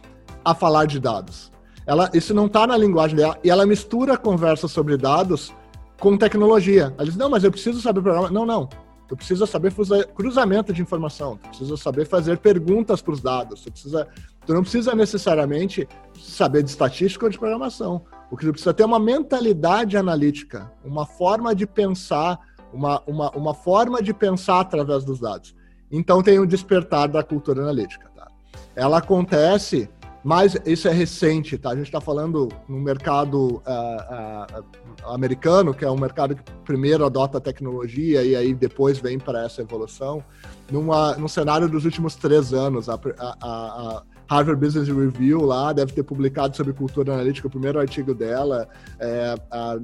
a 0.44 0.54
falar 0.54 0.86
de 0.86 1.00
dados. 1.00 1.51
Ela, 1.86 2.10
isso 2.13 2.34
não 2.34 2.48
está 2.48 2.65
na 2.65 2.75
linguagem 2.75 3.15
dela, 3.15 3.38
e 3.44 3.50
ela 3.50 3.65
mistura 3.65 4.13
a 4.13 4.18
conversa 4.18 4.68
sobre 4.68 4.98
dados 4.98 5.54
com 6.00 6.18
tecnologia. 6.18 6.94
Ela 6.98 7.06
diz, 7.06 7.16
não, 7.16 7.30
mas 7.30 7.44
eu 7.44 7.52
preciso 7.52 7.82
saber 7.82 8.02
programar. 8.02 8.32
Não, 8.32 8.46
não. 8.46 8.70
Tu 9.08 9.16
precisa 9.16 9.46
saber 9.46 9.72
fazer 9.72 10.08
cruzamento 10.08 10.74
de 10.74 10.82
informação, 10.82 11.38
tu 11.38 11.50
precisa 11.50 11.78
saber 11.78 12.08
fazer 12.08 12.40
perguntas 12.40 13.02
para 13.04 13.14
os 13.14 13.22
dados, 13.22 13.62
tu, 13.62 13.72
precisa, 13.72 14.08
tu 14.48 14.54
não 14.54 14.64
precisa 14.64 14.96
necessariamente 14.96 15.88
saber 16.20 16.64
de 16.64 16.72
estatística 16.72 17.24
ou 17.24 17.30
de 17.30 17.38
programação. 17.38 18.04
O 18.32 18.38
que 18.38 18.46
tu 18.46 18.52
precisa 18.52 18.74
ter 18.74 18.82
é 18.82 18.86
uma 18.86 19.00
mentalidade 19.00 19.96
analítica, 19.96 20.72
uma 20.84 21.06
forma 21.06 21.54
de 21.54 21.68
pensar, 21.68 22.40
uma, 22.74 23.00
uma, 23.06 23.30
uma 23.32 23.54
forma 23.54 24.02
de 24.02 24.12
pensar 24.12 24.62
através 24.62 25.06
dos 25.06 25.20
dados. 25.20 25.56
Então 25.92 26.24
tem 26.24 26.40
o 26.40 26.48
despertar 26.48 27.08
da 27.08 27.22
cultura 27.22 27.62
analítica. 27.62 28.10
Tá? 28.16 28.28
Ela 28.75 28.98
acontece 28.98 29.88
mas 30.25 30.58
isso 30.65 30.88
é 30.88 30.91
recente, 30.91 31.55
tá? 31.55 31.70
A 31.70 31.75
gente 31.75 31.86
está 31.86 32.01
falando 32.01 32.50
no 32.67 32.79
mercado 32.79 33.58
uh, 33.58 33.62
uh, 33.62 35.13
americano, 35.13 35.72
que 35.72 35.86
é 35.86 35.91
um 35.91 36.00
mercado 36.00 36.36
que 36.36 36.41
primeiro 36.65 37.05
adota 37.05 37.38
a 37.38 37.41
tecnologia 37.41 38.24
e 38.24 38.36
aí 38.36 38.51
depois 38.51 38.98
vem 38.98 39.20
para 39.20 39.46
essa 39.46 39.62
evolução. 39.62 40.24
Numa, 40.72 41.15
num 41.15 41.27
cenário 41.27 41.70
dos 41.70 41.86
últimos 41.86 42.15
três 42.15 42.55
anos, 42.55 42.89
a, 42.89 42.96
a, 43.20 43.36
a, 43.39 44.03
Harvard 44.27 44.60
Business 44.60 44.88
Review 44.88 45.46
lá 45.46 45.72
deve 45.72 45.94
ter 45.94 46.01
publicado 46.01 46.58
sobre 46.58 46.74
cultura 46.74 47.13
analítica 47.13 47.48
o 47.48 47.51
primeiro 47.51 47.79
artigo 47.79 48.15
dela 48.15 48.67
é, 49.00 49.36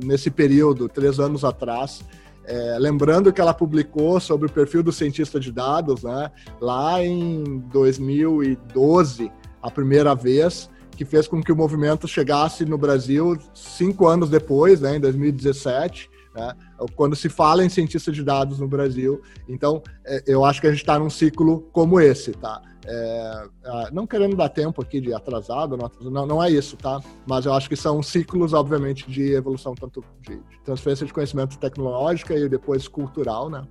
nesse 0.04 0.32
período, 0.32 0.90
três 0.90 1.20
anos 1.20 1.46
atrás. 1.46 2.04
É, 2.46 2.80
lembrando 2.80 3.32
que 3.32 3.40
ela 3.40 3.54
publicou 3.54 4.20
sobre 4.20 4.48
o 4.48 4.52
perfil 4.52 4.82
do 4.82 4.92
cientista 4.92 5.40
de 5.40 5.52
dados 5.52 6.02
né, 6.02 6.32
lá 6.60 7.00
em 7.06 7.60
2012 7.72 9.32
a 9.62 9.70
primeira 9.70 10.16
vez, 10.16 10.70
que 10.96 11.06
fez 11.06 11.28
com 11.28 11.42
que 11.42 11.52
o 11.52 11.56
movimento 11.56 12.08
chegasse 12.08 12.66
no 12.66 12.78
Brasil 12.78 13.38
cinco 13.54 14.08
anos 14.08 14.30
depois, 14.30 14.82
né, 14.82 14.98
em 14.98 15.00
2017, 15.00 16.10
né, 16.36 16.54
quando 16.96 17.16
se 17.16 17.30
fala 17.30 17.64
em 17.64 17.70
cientista 17.70 18.12
de 18.12 18.24
dados 18.24 18.60
no 18.60 18.68
Brasil. 18.68 19.22
Então, 19.48 19.82
é, 20.06 20.24
eu 20.28 20.46
acho 20.46 20.62
que 20.62 20.68
a 20.68 20.72
gente 20.72 20.82
está 20.82 20.98
num 20.98 21.10
ciclo 21.10 21.62
como 21.72 22.00
esse, 22.00 22.32
tá? 22.32 22.62
É, 22.84 23.44
não 23.92 24.08
querendo 24.08 24.36
dar 24.36 24.50
tempo 24.50 24.82
aqui 24.82 25.00
de 25.00 25.14
atrasado, 25.14 25.78
não, 26.02 26.26
não 26.26 26.44
é 26.44 26.50
isso, 26.50 26.76
tá? 26.78 27.00
Mas 27.28 27.46
eu 27.46 27.54
acho 27.54 27.70
que 27.70 27.76
são 27.76 28.02
ciclos, 28.02 28.54
obviamente, 28.54 29.10
de 29.10 29.34
evolução, 29.34 29.76
tanto 29.76 30.04
de, 30.22 30.36
de 30.36 30.60
transferência 30.64 31.06
de 31.06 31.14
conhecimento 31.14 31.60
tecnológica 31.60 32.34
e 32.34 32.50
depois 32.50 32.88
cultural, 32.88 33.50
né? 33.50 33.64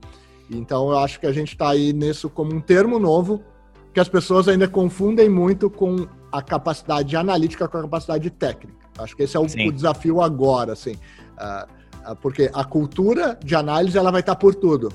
Então, 0.49 0.91
eu 0.91 0.99
acho 0.99 1.19
que 1.19 1.27
a 1.27 1.33
gente 1.33 1.53
está 1.53 1.71
aí 1.71 1.93
nisso 1.93 2.29
como 2.29 2.55
um 2.55 2.61
termo 2.61 2.99
novo, 2.99 3.43
que 3.93 4.01
as 4.01 4.09
pessoas 4.09 4.49
ainda 4.49 4.69
confundem 4.69 5.29
muito 5.29 5.69
com 5.69 6.07
a 6.31 6.41
capacidade 6.41 7.17
analítica 7.17 7.67
com 7.69 7.79
a 7.79 7.83
capacidade 7.83 8.31
técnica. 8.31 8.79
Acho 8.99 9.17
que 9.17 9.23
esse 9.23 9.37
é 9.37 9.41
o, 9.41 9.45
o 9.45 9.73
desafio 9.73 10.21
agora, 10.21 10.73
assim, 10.73 10.93
uh, 10.93 12.13
uh, 12.13 12.17
porque 12.17 12.51
a 12.53 12.65
cultura 12.65 13.39
de 13.43 13.55
análise 13.55 13.97
ela 13.99 14.11
vai 14.11 14.21
estar 14.21 14.37
por 14.37 14.55
tudo. 14.55 14.93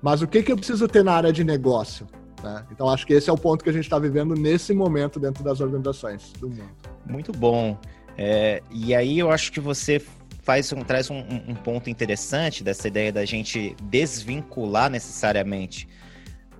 Mas 0.00 0.22
o 0.22 0.26
que, 0.26 0.42
que 0.42 0.50
eu 0.50 0.56
preciso 0.56 0.88
ter 0.88 1.04
na 1.04 1.12
área 1.12 1.32
de 1.32 1.44
negócio? 1.44 2.06
Né? 2.42 2.64
Então 2.72 2.88
acho 2.88 3.06
que 3.06 3.12
esse 3.12 3.28
é 3.28 3.32
o 3.32 3.36
ponto 3.36 3.62
que 3.62 3.70
a 3.70 3.72
gente 3.72 3.84
está 3.84 3.98
vivendo 3.98 4.34
nesse 4.34 4.72
momento 4.72 5.20
dentro 5.20 5.44
das 5.44 5.60
organizações 5.60 6.32
do 6.40 6.48
mundo. 6.48 6.70
Muito 7.06 7.32
bom. 7.32 7.76
É, 8.16 8.62
e 8.70 8.94
aí 8.94 9.18
eu 9.18 9.30
acho 9.30 9.52
que 9.52 9.60
você 9.60 10.00
faz 10.42 10.72
um, 10.72 10.82
traz 10.82 11.10
um, 11.10 11.18
um 11.48 11.54
ponto 11.54 11.90
interessante 11.90 12.64
dessa 12.64 12.88
ideia 12.88 13.12
da 13.12 13.24
gente 13.24 13.76
desvincular 13.82 14.90
necessariamente 14.90 15.86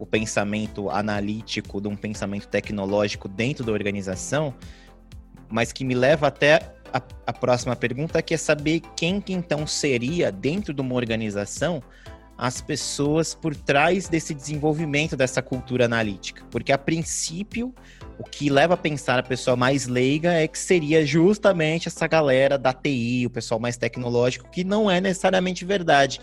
o 0.00 0.06
pensamento 0.06 0.88
analítico 0.88 1.78
de 1.78 1.86
um 1.86 1.94
pensamento 1.94 2.48
tecnológico 2.48 3.28
dentro 3.28 3.62
da 3.62 3.70
organização, 3.70 4.54
mas 5.50 5.72
que 5.72 5.84
me 5.84 5.94
leva 5.94 6.28
até 6.28 6.74
a, 6.90 7.02
a 7.26 7.32
próxima 7.34 7.76
pergunta, 7.76 8.22
que 8.22 8.32
é 8.32 8.36
saber 8.38 8.80
quem 8.96 9.20
que 9.20 9.34
então 9.34 9.66
seria, 9.66 10.32
dentro 10.32 10.72
de 10.72 10.80
uma 10.80 10.94
organização, 10.94 11.82
as 12.38 12.62
pessoas 12.62 13.34
por 13.34 13.54
trás 13.54 14.08
desse 14.08 14.32
desenvolvimento 14.32 15.14
dessa 15.14 15.42
cultura 15.42 15.84
analítica. 15.84 16.46
Porque, 16.50 16.72
a 16.72 16.78
princípio, 16.78 17.74
o 18.18 18.24
que 18.24 18.48
leva 18.48 18.72
a 18.72 18.78
pensar 18.78 19.18
a 19.18 19.22
pessoa 19.22 19.54
mais 19.54 19.86
leiga 19.86 20.32
é 20.32 20.48
que 20.48 20.58
seria 20.58 21.04
justamente 21.04 21.88
essa 21.88 22.06
galera 22.06 22.56
da 22.56 22.72
TI, 22.72 23.26
o 23.26 23.30
pessoal 23.30 23.60
mais 23.60 23.76
tecnológico, 23.76 24.48
que 24.50 24.64
não 24.64 24.90
é 24.90 24.98
necessariamente 24.98 25.66
verdade. 25.66 26.22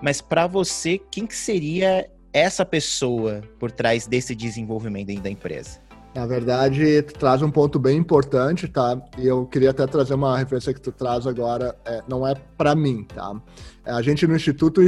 Mas 0.00 0.22
para 0.22 0.46
você, 0.46 0.98
quem 1.10 1.26
que 1.26 1.36
seria 1.36 2.08
essa 2.38 2.64
pessoa 2.64 3.42
por 3.58 3.70
trás 3.70 4.06
desse 4.06 4.34
desenvolvimento 4.34 5.20
da 5.20 5.30
empresa? 5.30 5.80
Na 6.14 6.26
verdade, 6.26 7.02
tu 7.02 7.14
traz 7.14 7.42
um 7.42 7.50
ponto 7.50 7.78
bem 7.78 7.96
importante, 7.96 8.66
tá? 8.66 9.00
E 9.18 9.26
eu 9.26 9.46
queria 9.46 9.70
até 9.70 9.86
trazer 9.86 10.14
uma 10.14 10.36
referência 10.36 10.72
que 10.72 10.80
tu 10.80 10.90
traz 10.90 11.26
agora, 11.26 11.76
é, 11.84 12.02
não 12.08 12.26
é 12.26 12.34
para 12.56 12.74
mim, 12.74 13.04
tá? 13.04 13.40
É, 13.84 13.92
a 13.92 14.02
gente 14.02 14.26
no 14.26 14.34
Instituto 14.34 14.80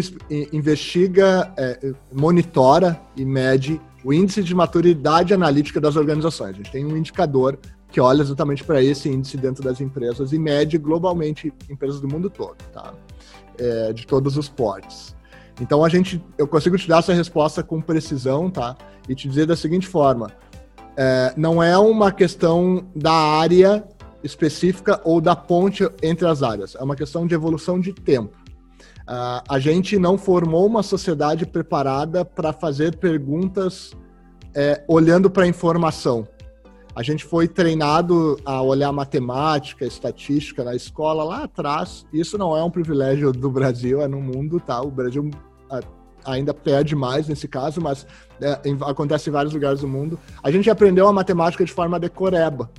investiga, 0.52 1.52
é, 1.56 1.92
monitora 2.12 3.00
e 3.16 3.24
mede 3.24 3.80
o 4.02 4.12
índice 4.12 4.42
de 4.42 4.54
maturidade 4.54 5.34
analítica 5.34 5.80
das 5.80 5.94
organizações. 5.94 6.50
A 6.50 6.56
gente 6.56 6.72
tem 6.72 6.84
um 6.84 6.96
indicador 6.96 7.58
que 7.92 8.00
olha 8.00 8.22
exatamente 8.22 8.64
para 8.64 8.82
esse 8.82 9.08
índice 9.08 9.36
dentro 9.36 9.62
das 9.62 9.80
empresas 9.80 10.32
e 10.32 10.38
mede 10.38 10.78
globalmente 10.78 11.52
empresas 11.68 12.00
do 12.00 12.08
mundo 12.08 12.30
todo, 12.30 12.56
tá? 12.72 12.94
É, 13.58 13.92
de 13.92 14.06
todos 14.06 14.36
os 14.36 14.48
portes. 14.48 15.14
Então 15.60 15.84
a 15.84 15.88
gente, 15.88 16.24
eu 16.38 16.48
consigo 16.48 16.76
te 16.78 16.88
dar 16.88 16.98
essa 16.98 17.12
resposta 17.12 17.62
com 17.62 17.80
precisão, 17.80 18.50
tá? 18.50 18.76
E 19.08 19.14
te 19.14 19.28
dizer 19.28 19.46
da 19.46 19.54
seguinte 19.54 19.86
forma: 19.86 20.30
é, 20.96 21.34
não 21.36 21.62
é 21.62 21.76
uma 21.76 22.10
questão 22.10 22.86
da 22.96 23.12
área 23.12 23.84
específica 24.22 25.00
ou 25.04 25.20
da 25.20 25.36
ponte 25.36 25.88
entre 26.02 26.26
as 26.26 26.42
áreas. 26.42 26.74
É 26.74 26.82
uma 26.82 26.96
questão 26.96 27.26
de 27.26 27.34
evolução 27.34 27.80
de 27.80 27.92
tempo. 27.92 28.36
Uh, 29.00 29.42
a 29.48 29.58
gente 29.58 29.98
não 29.98 30.16
formou 30.16 30.66
uma 30.66 30.82
sociedade 30.82 31.44
preparada 31.44 32.24
para 32.24 32.52
fazer 32.52 32.96
perguntas 32.96 33.92
é, 34.54 34.84
olhando 34.86 35.28
para 35.30 35.44
a 35.44 35.48
informação. 35.48 36.28
A 36.94 37.02
gente 37.02 37.24
foi 37.24 37.46
treinado 37.46 38.38
a 38.44 38.60
olhar 38.62 38.92
matemática, 38.92 39.84
estatística 39.84 40.64
na 40.64 40.74
escola 40.74 41.24
lá 41.24 41.44
atrás. 41.44 42.04
Isso 42.12 42.36
não 42.36 42.56
é 42.56 42.62
um 42.62 42.70
privilégio 42.70 43.32
do 43.32 43.50
Brasil, 43.50 44.00
é 44.00 44.08
no 44.08 44.20
mundo, 44.20 44.60
tá? 44.60 44.80
O 44.80 44.90
Brasil 44.90 45.30
ainda 46.24 46.52
perde 46.52 46.94
mais 46.94 47.28
nesse 47.28 47.48
caso, 47.48 47.80
mas 47.80 48.06
é, 48.40 48.60
em, 48.64 48.76
acontece 48.82 49.30
em 49.30 49.32
vários 49.32 49.52
lugares 49.52 49.80
do 49.80 49.88
mundo. 49.88 50.18
A 50.42 50.50
gente 50.50 50.68
aprendeu 50.70 51.06
a 51.08 51.12
matemática 51.12 51.64
de 51.64 51.72
forma 51.72 51.98
decoreba. 51.98 52.70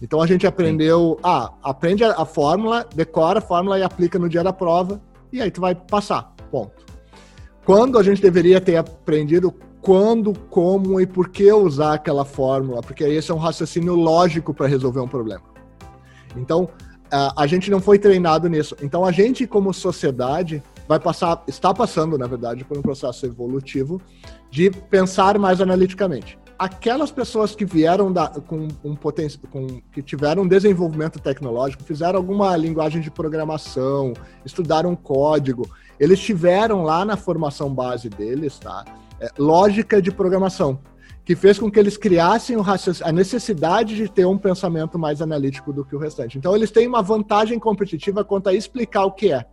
Então 0.00 0.22
a 0.22 0.26
gente 0.26 0.46
aprendeu, 0.46 1.16
Sim. 1.16 1.22
ah, 1.24 1.52
aprende 1.62 2.04
a, 2.04 2.12
a, 2.12 2.24
fórmula, 2.24 2.86
decora 2.94 3.38
a 3.38 3.42
fórmula 3.42 3.78
e 3.78 3.82
aplica 3.82 4.18
no 4.18 4.28
dia 4.28 4.44
da 4.44 4.52
prova, 4.52 5.00
e 5.32 5.40
aí 5.40 5.50
tu 5.50 5.60
vai 5.60 5.74
passar. 5.74 6.34
Ponto. 6.50 6.86
Quando 7.64 7.98
a 7.98 8.02
gente 8.02 8.22
deveria 8.22 8.60
ter 8.60 8.76
aprendido 8.76 9.52
quando, 9.80 10.32
como 10.50 11.00
e 11.00 11.06
por 11.06 11.28
que 11.28 11.52
usar 11.52 11.94
aquela 11.94 12.24
fórmula, 12.24 12.80
porque 12.80 13.04
esse 13.04 13.30
é 13.30 13.34
um 13.34 13.38
raciocínio 13.38 13.94
lógico 13.94 14.54
para 14.54 14.66
resolver 14.66 15.00
um 15.00 15.08
problema. 15.08 15.44
Então, 16.36 16.68
a 17.10 17.46
gente 17.46 17.70
não 17.70 17.80
foi 17.80 17.98
treinado 17.98 18.48
nisso. 18.48 18.76
Então, 18.82 19.04
a 19.04 19.12
gente, 19.12 19.46
como 19.46 19.72
sociedade, 19.72 20.62
vai 20.88 20.98
passar, 20.98 21.44
está 21.46 21.74
passando, 21.74 22.16
na 22.16 22.26
verdade, 22.26 22.64
por 22.64 22.78
um 22.78 22.82
processo 22.82 23.26
evolutivo 23.26 24.00
de 24.50 24.70
pensar 24.70 25.38
mais 25.38 25.60
analiticamente. 25.60 26.38
Aquelas 26.58 27.12
pessoas 27.12 27.54
que 27.54 27.64
vieram 27.64 28.10
da, 28.10 28.28
com 28.28 28.66
um 28.82 28.96
potencial, 28.96 29.44
que 29.92 30.02
tiveram 30.02 30.42
um 30.42 30.48
desenvolvimento 30.48 31.20
tecnológico, 31.20 31.84
fizeram 31.84 32.16
alguma 32.16 32.56
linguagem 32.56 33.00
de 33.00 33.10
programação, 33.10 34.14
estudaram 34.44 34.96
código, 34.96 35.68
eles 36.00 36.18
tiveram 36.18 36.82
lá 36.82 37.04
na 37.04 37.16
formação 37.16 37.72
base 37.72 38.08
deles, 38.08 38.58
tá? 38.58 38.84
É, 39.20 39.30
lógica 39.38 40.00
de 40.00 40.10
programação, 40.10 40.80
que 41.24 41.36
fez 41.36 41.58
com 41.58 41.70
que 41.70 41.78
eles 41.78 41.96
criassem 41.96 42.56
a 43.02 43.12
necessidade 43.12 43.94
de 43.94 44.08
ter 44.08 44.24
um 44.24 44.38
pensamento 44.38 44.98
mais 44.98 45.20
analítico 45.20 45.72
do 45.72 45.84
que 45.84 45.94
o 45.94 45.98
restante. 45.98 46.38
Então, 46.38 46.56
eles 46.56 46.70
têm 46.70 46.88
uma 46.88 47.02
vantagem 47.02 47.58
competitiva 47.58 48.24
quanto 48.24 48.48
a 48.48 48.54
explicar 48.54 49.04
o 49.04 49.12
que 49.12 49.32
é. 49.32 49.46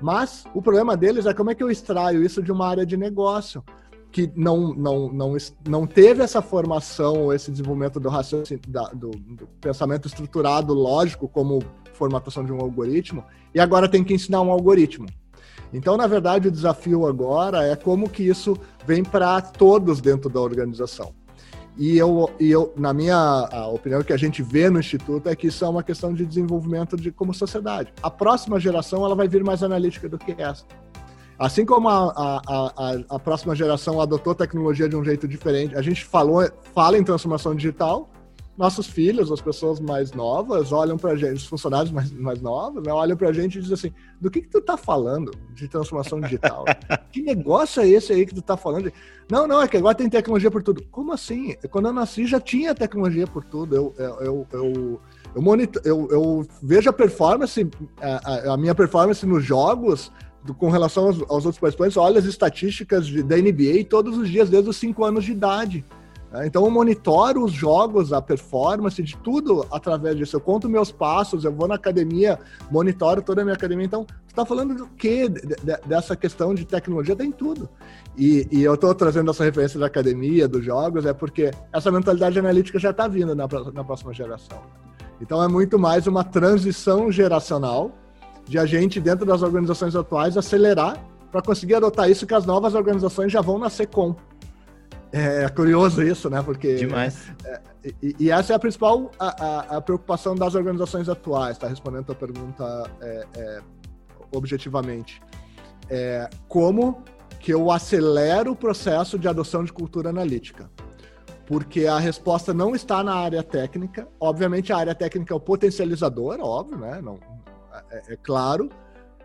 Mas 0.00 0.44
o 0.54 0.62
problema 0.62 0.96
deles 0.96 1.26
é 1.26 1.34
como 1.34 1.50
é 1.50 1.54
que 1.54 1.62
eu 1.62 1.70
extraio 1.70 2.22
isso 2.22 2.42
de 2.42 2.52
uma 2.52 2.66
área 2.66 2.86
de 2.86 2.96
negócio 2.96 3.62
que 4.10 4.30
não, 4.34 4.74
não, 4.74 5.12
não, 5.12 5.36
não 5.68 5.86
teve 5.86 6.22
essa 6.22 6.40
formação 6.40 7.24
ou 7.24 7.32
esse 7.32 7.50
desenvolvimento 7.50 8.00
do, 8.00 8.08
raciocínio, 8.08 8.62
do, 8.94 9.10
do 9.10 9.46
pensamento 9.60 10.08
estruturado, 10.08 10.72
lógico, 10.72 11.28
como 11.28 11.62
formatação 11.92 12.44
de 12.44 12.52
um 12.52 12.60
algoritmo, 12.60 13.24
e 13.54 13.60
agora 13.60 13.88
tem 13.88 14.02
que 14.02 14.14
ensinar 14.14 14.40
um 14.40 14.50
algoritmo. 14.50 15.06
Então, 15.72 15.96
na 15.96 16.06
verdade, 16.06 16.48
o 16.48 16.50
desafio 16.50 17.06
agora 17.06 17.66
é 17.66 17.76
como 17.76 18.08
que 18.08 18.22
isso 18.22 18.56
vem 18.86 19.04
para 19.04 19.40
todos 19.42 20.00
dentro 20.00 20.30
da 20.30 20.40
organização. 20.40 21.12
E 21.78 21.96
eu, 21.96 22.28
e 22.40 22.50
eu 22.50 22.72
na 22.76 22.92
minha 22.92 23.48
opinião, 23.72 24.00
o 24.00 24.04
que 24.04 24.12
a 24.12 24.16
gente 24.16 24.42
vê 24.42 24.68
no 24.68 24.80
Instituto 24.80 25.28
é 25.28 25.36
que 25.36 25.46
isso 25.46 25.64
é 25.64 25.68
uma 25.68 25.82
questão 25.82 26.12
de 26.12 26.26
desenvolvimento 26.26 26.96
de 26.96 27.12
como 27.12 27.32
sociedade. 27.32 27.92
A 28.02 28.10
próxima 28.10 28.58
geração 28.58 29.04
ela 29.04 29.14
vai 29.14 29.28
vir 29.28 29.44
mais 29.44 29.62
analítica 29.62 30.08
do 30.08 30.18
que 30.18 30.34
essa. 30.42 30.64
Assim 31.38 31.64
como 31.64 31.88
a, 31.88 32.12
a, 32.16 32.40
a, 32.48 33.14
a 33.14 33.18
próxima 33.20 33.54
geração 33.54 34.00
adotou 34.00 34.34
tecnologia 34.34 34.88
de 34.88 34.96
um 34.96 35.04
jeito 35.04 35.28
diferente, 35.28 35.76
a 35.76 35.82
gente 35.82 36.04
falou, 36.04 36.50
fala 36.74 36.98
em 36.98 37.04
transformação 37.04 37.54
digital, 37.54 38.10
nossos 38.58 38.88
filhos, 38.88 39.30
as 39.30 39.40
pessoas 39.40 39.78
mais 39.78 40.10
novas, 40.10 40.72
olham 40.72 40.96
pra 40.96 41.14
gente, 41.14 41.36
os 41.36 41.46
funcionários 41.46 41.92
mais, 41.92 42.10
mais 42.10 42.42
novos, 42.42 42.82
né, 42.82 42.92
olham 42.92 43.16
pra 43.16 43.32
gente 43.32 43.56
e 43.56 43.60
dizem 43.62 43.74
assim: 43.74 43.92
do 44.20 44.28
que, 44.28 44.42
que 44.42 44.48
tu 44.48 44.60
tá 44.60 44.76
falando 44.76 45.30
de 45.54 45.68
transformação 45.68 46.20
digital? 46.20 46.64
que 47.12 47.22
negócio 47.22 47.80
é 47.80 47.88
esse 47.88 48.12
aí 48.12 48.26
que 48.26 48.34
tu 48.34 48.42
tá 48.42 48.56
falando? 48.56 48.92
Não, 49.30 49.46
não, 49.46 49.62
é 49.62 49.68
que 49.68 49.76
agora 49.76 49.94
tem 49.94 50.10
tecnologia 50.10 50.50
por 50.50 50.62
tudo. 50.62 50.82
Como 50.90 51.12
assim? 51.12 51.54
Quando 51.70 51.86
eu 51.86 51.92
nasci 51.92 52.26
já 52.26 52.40
tinha 52.40 52.74
tecnologia 52.74 53.26
por 53.26 53.44
tudo. 53.44 53.76
Eu, 53.76 53.94
eu, 53.96 54.20
eu, 54.20 54.46
eu 54.52 55.00
eu, 55.34 55.42
monitor, 55.42 55.82
eu, 55.84 56.08
eu 56.10 56.46
vejo 56.62 56.88
a 56.88 56.92
performance, 56.92 57.68
a, 58.00 58.54
a, 58.54 58.56
minha 58.56 58.74
performance 58.74 59.24
nos 59.26 59.44
jogos 59.44 60.10
com 60.56 60.70
relação 60.70 61.06
aos, 61.06 61.20
aos, 61.22 61.44
outros 61.44 61.58
participantes, 61.58 61.96
olha 61.96 62.18
as 62.18 62.24
estatísticas 62.24 63.06
de, 63.06 63.22
da 63.22 63.36
NBA 63.36 63.84
todos 63.88 64.16
os 64.16 64.28
dias, 64.28 64.48
desde 64.48 64.70
os 64.70 64.76
5 64.76 65.04
anos 65.04 65.24
de 65.24 65.32
idade. 65.32 65.84
Né? 66.32 66.46
Então 66.46 66.64
eu 66.64 66.70
monitoro 66.70 67.44
os 67.44 67.52
jogos, 67.52 68.12
a 68.12 68.20
performance 68.20 69.02
de 69.02 69.16
tudo 69.16 69.66
através 69.70 70.16
disso. 70.16 70.36
Eu 70.36 70.40
conto 70.40 70.68
meus 70.68 70.92
passos, 70.92 71.44
eu 71.44 71.52
vou 71.52 71.66
na 71.66 71.74
academia, 71.74 72.38
monitoro 72.70 73.22
toda 73.22 73.42
a 73.42 73.44
minha 73.44 73.54
academia. 73.54 73.86
Então, 73.86 74.06
você 74.08 74.32
está 74.32 74.44
falando 74.44 74.74
do 74.74 74.86
quê? 74.88 75.28
De, 75.28 75.40
de, 75.40 75.76
dessa 75.86 76.16
questão 76.16 76.54
de 76.54 76.64
tecnologia, 76.64 77.16
tem 77.16 77.32
tudo. 77.32 77.68
E, 78.16 78.46
e 78.50 78.62
eu 78.62 78.74
estou 78.74 78.94
trazendo 78.94 79.30
essa 79.30 79.44
referência 79.44 79.78
da 79.78 79.86
academia, 79.86 80.46
dos 80.46 80.64
jogos, 80.64 81.06
é 81.06 81.12
porque 81.12 81.50
essa 81.72 81.90
mentalidade 81.90 82.38
analítica 82.38 82.78
já 82.78 82.90
está 82.90 83.08
vindo 83.08 83.34
na, 83.34 83.48
na 83.72 83.84
próxima 83.84 84.12
geração. 84.12 84.58
Então 85.20 85.42
é 85.42 85.48
muito 85.48 85.78
mais 85.78 86.06
uma 86.06 86.22
transição 86.22 87.10
geracional 87.10 87.90
de 88.44 88.58
a 88.58 88.64
gente, 88.64 89.00
dentro 89.00 89.26
das 89.26 89.42
organizações 89.42 89.94
atuais, 89.94 90.36
acelerar 90.36 90.96
para 91.30 91.42
conseguir 91.42 91.74
adotar 91.74 92.10
isso 92.10 92.26
que 92.26 92.34
as 92.34 92.46
novas 92.46 92.74
organizações 92.74 93.30
já 93.30 93.40
vão 93.40 93.58
nascer 93.58 93.88
com. 93.88 94.16
É, 95.12 95.44
é 95.44 95.48
curioso 95.48 96.02
isso, 96.02 96.28
né? 96.28 96.42
Porque. 96.42 96.76
Demais. 96.76 97.30
É, 97.44 97.60
e, 98.02 98.16
e, 98.20 98.30
essa 98.30 98.52
é 98.52 98.56
a 98.56 98.58
principal 98.58 99.10
a, 99.18 99.44
a, 99.44 99.76
a, 99.76 99.80
preocupação 99.80 100.34
das 100.34 100.54
organizações 100.54 101.08
atuais, 101.08 101.56
tá? 101.56 101.68
Respondendo 101.68 102.00
a 102.00 102.04
tua 102.04 102.14
pergunta 102.14 102.90
é, 103.00 103.26
é, 103.36 103.60
objetivamente. 104.34 105.22
É, 105.88 106.28
como 106.48 107.02
que 107.40 107.52
eu 107.52 107.70
acelero 107.70 108.52
o 108.52 108.56
processo 108.56 109.18
de 109.18 109.28
adoção 109.28 109.64
de 109.64 109.72
cultura 109.72 110.10
analítica? 110.10 110.70
porque 111.46 111.86
a 111.86 111.98
resposta 111.98 112.52
não 112.52 112.74
está 112.74 113.02
na 113.02 113.14
área 113.14 113.42
técnica. 113.42 114.06
Obviamente, 114.20 114.70
a 114.70 114.76
área 114.76 114.94
técnica 114.94 115.32
é 115.32 115.36
o 115.36 115.40
potencializador, 115.40 116.38
óbvio, 116.42 116.76
né? 116.76 117.00
Não, 117.00 117.18
é, 117.90 118.12
é 118.12 118.16
claro, 118.16 118.68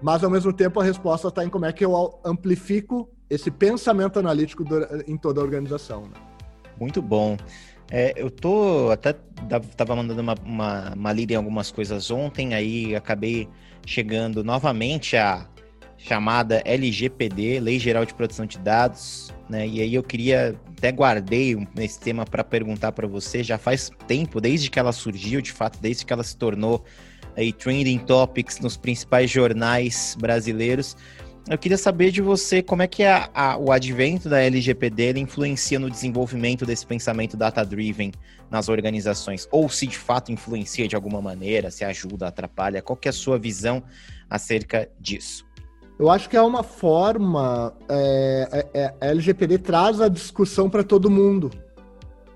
mas 0.02 0.24
ao 0.24 0.30
mesmo 0.30 0.54
tempo 0.54 0.80
a 0.80 0.84
resposta 0.86 1.28
está 1.28 1.44
em 1.44 1.50
como 1.50 1.66
é 1.66 1.74
que 1.74 1.84
eu 1.84 2.20
amplifico 2.24 3.10
esse 3.30 3.50
pensamento 3.50 4.20
analítico 4.20 4.63
do, 4.63 4.77
em 5.08 5.18
toda 5.18 5.42
a 5.42 5.44
organização. 5.44 6.03
Né? 6.03 6.13
Muito 6.80 7.01
bom. 7.01 7.38
É, 7.92 8.13
eu 8.15 8.32
tô 8.32 8.89
até 8.92 9.13
tava 9.75 9.96
mandando 9.96 10.22
uma, 10.22 10.36
uma, 10.46 10.94
uma 10.96 11.13
lida 11.13 11.34
em 11.34 11.36
algumas 11.36 11.70
coisas 11.72 12.10
ontem, 12.10 12.53
aí 12.53 12.96
acabei 12.96 13.48
chegando 13.86 14.44
novamente 14.44 15.18
à 15.18 15.48
chamada 15.98 16.62
LGPD, 16.65 17.60
Lei 17.60 17.80
Geral 17.80 18.06
de 18.06 18.13
Proteção 18.13 18.46
de 18.46 18.58
Dados, 18.58 19.34
né? 19.50 19.68
E 19.68 19.82
aí 19.82 19.94
eu 19.94 20.03
queria 20.03 20.60
até 20.77 20.92
guardei 20.92 21.56
esse 21.80 22.00
tema 22.00 22.25
para 22.25 22.44
perguntar 22.44 22.92
para 22.92 23.08
você. 23.08 23.42
Já 23.42 23.58
faz 23.58 23.89
tempo, 24.06 24.42
desde 24.42 24.70
que 24.70 24.77
ela 24.77 24.92
surgiu, 24.92 25.42
de 25.42 25.51
fato, 25.51 25.80
desde 25.80 26.06
que 26.06 26.12
ela 26.12 26.24
se 26.24 26.36
tornou 26.36 26.84
aí 27.38 27.53
trending 27.53 28.00
topics 28.00 28.60
nos 28.60 28.75
principais 28.75 29.32
jornais 29.32 30.18
brasileiros. 30.20 30.98
Eu 31.50 31.57
queria 31.57 31.77
saber 31.77 32.09
de 32.09 32.21
você 32.21 32.63
como 32.63 32.83
é 32.83 32.88
que 32.88 33.03
a, 33.03 33.29
a, 33.33 33.57
o 33.57 33.69
advento 33.69 34.29
da 34.29 34.41
LGPD 34.41 35.19
influencia 35.19 35.77
no 35.77 35.89
desenvolvimento 35.89 36.65
desse 36.65 36.85
pensamento 36.85 37.35
data-driven 37.35 38.13
nas 38.50 38.69
organizações, 38.69 39.45
ou 39.51 39.67
se 39.67 39.85
de 39.85 39.97
fato 39.97 40.31
influencia 40.31 40.88
de 40.88 40.95
alguma 40.95 41.21
maneira, 41.21 41.69
se 41.69 41.83
ajuda, 41.83 42.27
atrapalha, 42.27 42.81
qual 42.81 42.97
é 43.03 43.09
a 43.09 43.13
sua 43.13 43.38
visão 43.38 43.83
acerca 44.29 44.89
disso? 44.97 45.45
Eu 46.00 46.09
acho 46.09 46.29
que 46.29 46.38
é 46.38 46.41
uma 46.41 46.63
forma. 46.63 47.75
É, 47.89 48.67
é, 48.73 48.81
é 48.81 48.93
a 49.01 49.07
LGPD 49.07 49.57
traz 49.57 50.00
a 50.00 50.07
discussão 50.07 50.69
para 50.69 50.83
todo 50.83 51.12
mundo. 51.12 51.51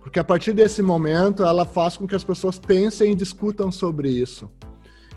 Porque 0.01 0.19
a 0.19 0.23
partir 0.23 0.53
desse 0.53 0.81
momento 0.81 1.43
ela 1.43 1.65
faz 1.65 1.97
com 1.97 2.07
que 2.07 2.15
as 2.15 2.23
pessoas 2.23 2.59
pensem 2.59 3.13
e 3.13 3.15
discutam 3.15 3.71
sobre 3.71 4.09
isso. 4.09 4.49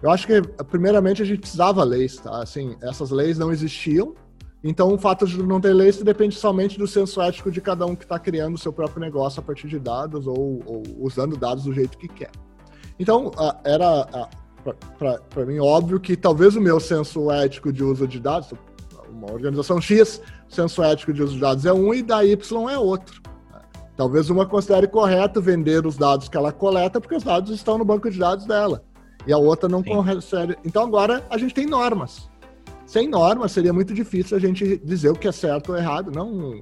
Eu 0.02 0.11
acho 0.11 0.26
que, 0.26 0.40
primeiramente, 0.71 1.23
a 1.23 1.25
gente 1.25 1.40
precisava 1.40 1.85
leis, 1.85 2.16
tá? 2.16 2.42
Assim, 2.42 2.76
essas 2.83 3.11
leis 3.11 3.38
não 3.38 3.52
existiam. 3.52 4.14
Então, 4.62 4.92
o 4.92 4.98
fato 4.98 5.27
de 5.27 5.42
não 5.42 5.61
ter 5.61 5.72
leis 5.72 6.03
depende 6.03 6.35
somente 6.35 6.79
do 6.79 6.87
senso 6.87 7.20
ético 7.20 7.51
de 7.51 7.61
cada 7.61 7.87
um 7.87 7.94
que 7.94 8.05
está 8.05 8.18
criando 8.18 8.55
o 8.55 8.59
seu 8.59 8.72
próprio 8.72 9.01
negócio 9.01 9.40
a 9.40 9.42
partir 9.42 9.68
de 9.68 9.79
dados 9.79 10.27
ou, 10.27 10.62
ou 10.66 10.83
usando 11.01 11.37
dados 11.37 11.64
do 11.64 11.72
jeito 11.72 11.96
que 11.96 12.09
quer. 12.09 12.31
Então, 12.98 13.31
era 13.64 14.29
para 15.33 15.46
mim, 15.46 15.59
óbvio 15.59 15.98
que 15.98 16.16
talvez 16.16 16.55
o 16.57 16.61
meu 16.61 16.79
senso 16.79 17.31
ético 17.31 17.72
de 17.72 17.83
uso 17.83 18.07
de 18.07 18.20
dados, 18.20 18.53
uma 19.11 19.33
organização 19.33 19.81
X, 19.81 20.20
senso 20.48 20.83
ético 20.83 21.12
de 21.12 21.22
uso 21.22 21.35
de 21.35 21.40
dados 21.40 21.64
é 21.64 21.72
um 21.72 21.94
e 21.94 22.03
da 22.03 22.25
Y 22.25 22.70
é 22.70 22.79
outro. 22.79 23.22
Talvez 23.96 24.31
uma 24.31 24.46
considere 24.46 24.87
correto 24.87 25.40
vender 25.40 25.87
os 25.87 25.96
dados 25.96 26.29
que 26.29 26.37
ela 26.37 26.53
coleta, 26.53 27.01
porque 27.01 27.16
os 27.16 27.22
dados 27.22 27.51
estão 27.51 27.79
no 27.79 27.85
banco 27.85 28.11
de 28.11 28.18
dados 28.18 28.46
dela. 28.46 28.83
E 29.26 29.33
a 29.33 29.38
outra 29.38 29.68
não 29.68 29.83
consegue. 29.83 30.56
Então 30.64 30.83
agora 30.83 31.24
a 31.30 31.38
gente 31.38 31.54
tem 31.54 31.66
normas. 31.66 32.28
Sem 32.87 33.09
normas 33.09 33.52
seria 33.52 33.72
muito 33.72 33.94
difícil 33.94 34.37
a 34.37 34.40
gente 34.40 34.78
dizer 34.78 35.11
o 35.11 35.14
que 35.14 35.28
é 35.28 35.33
certo 35.33 35.70
ou 35.70 35.78
errado. 35.78 36.11
Não 36.11 36.61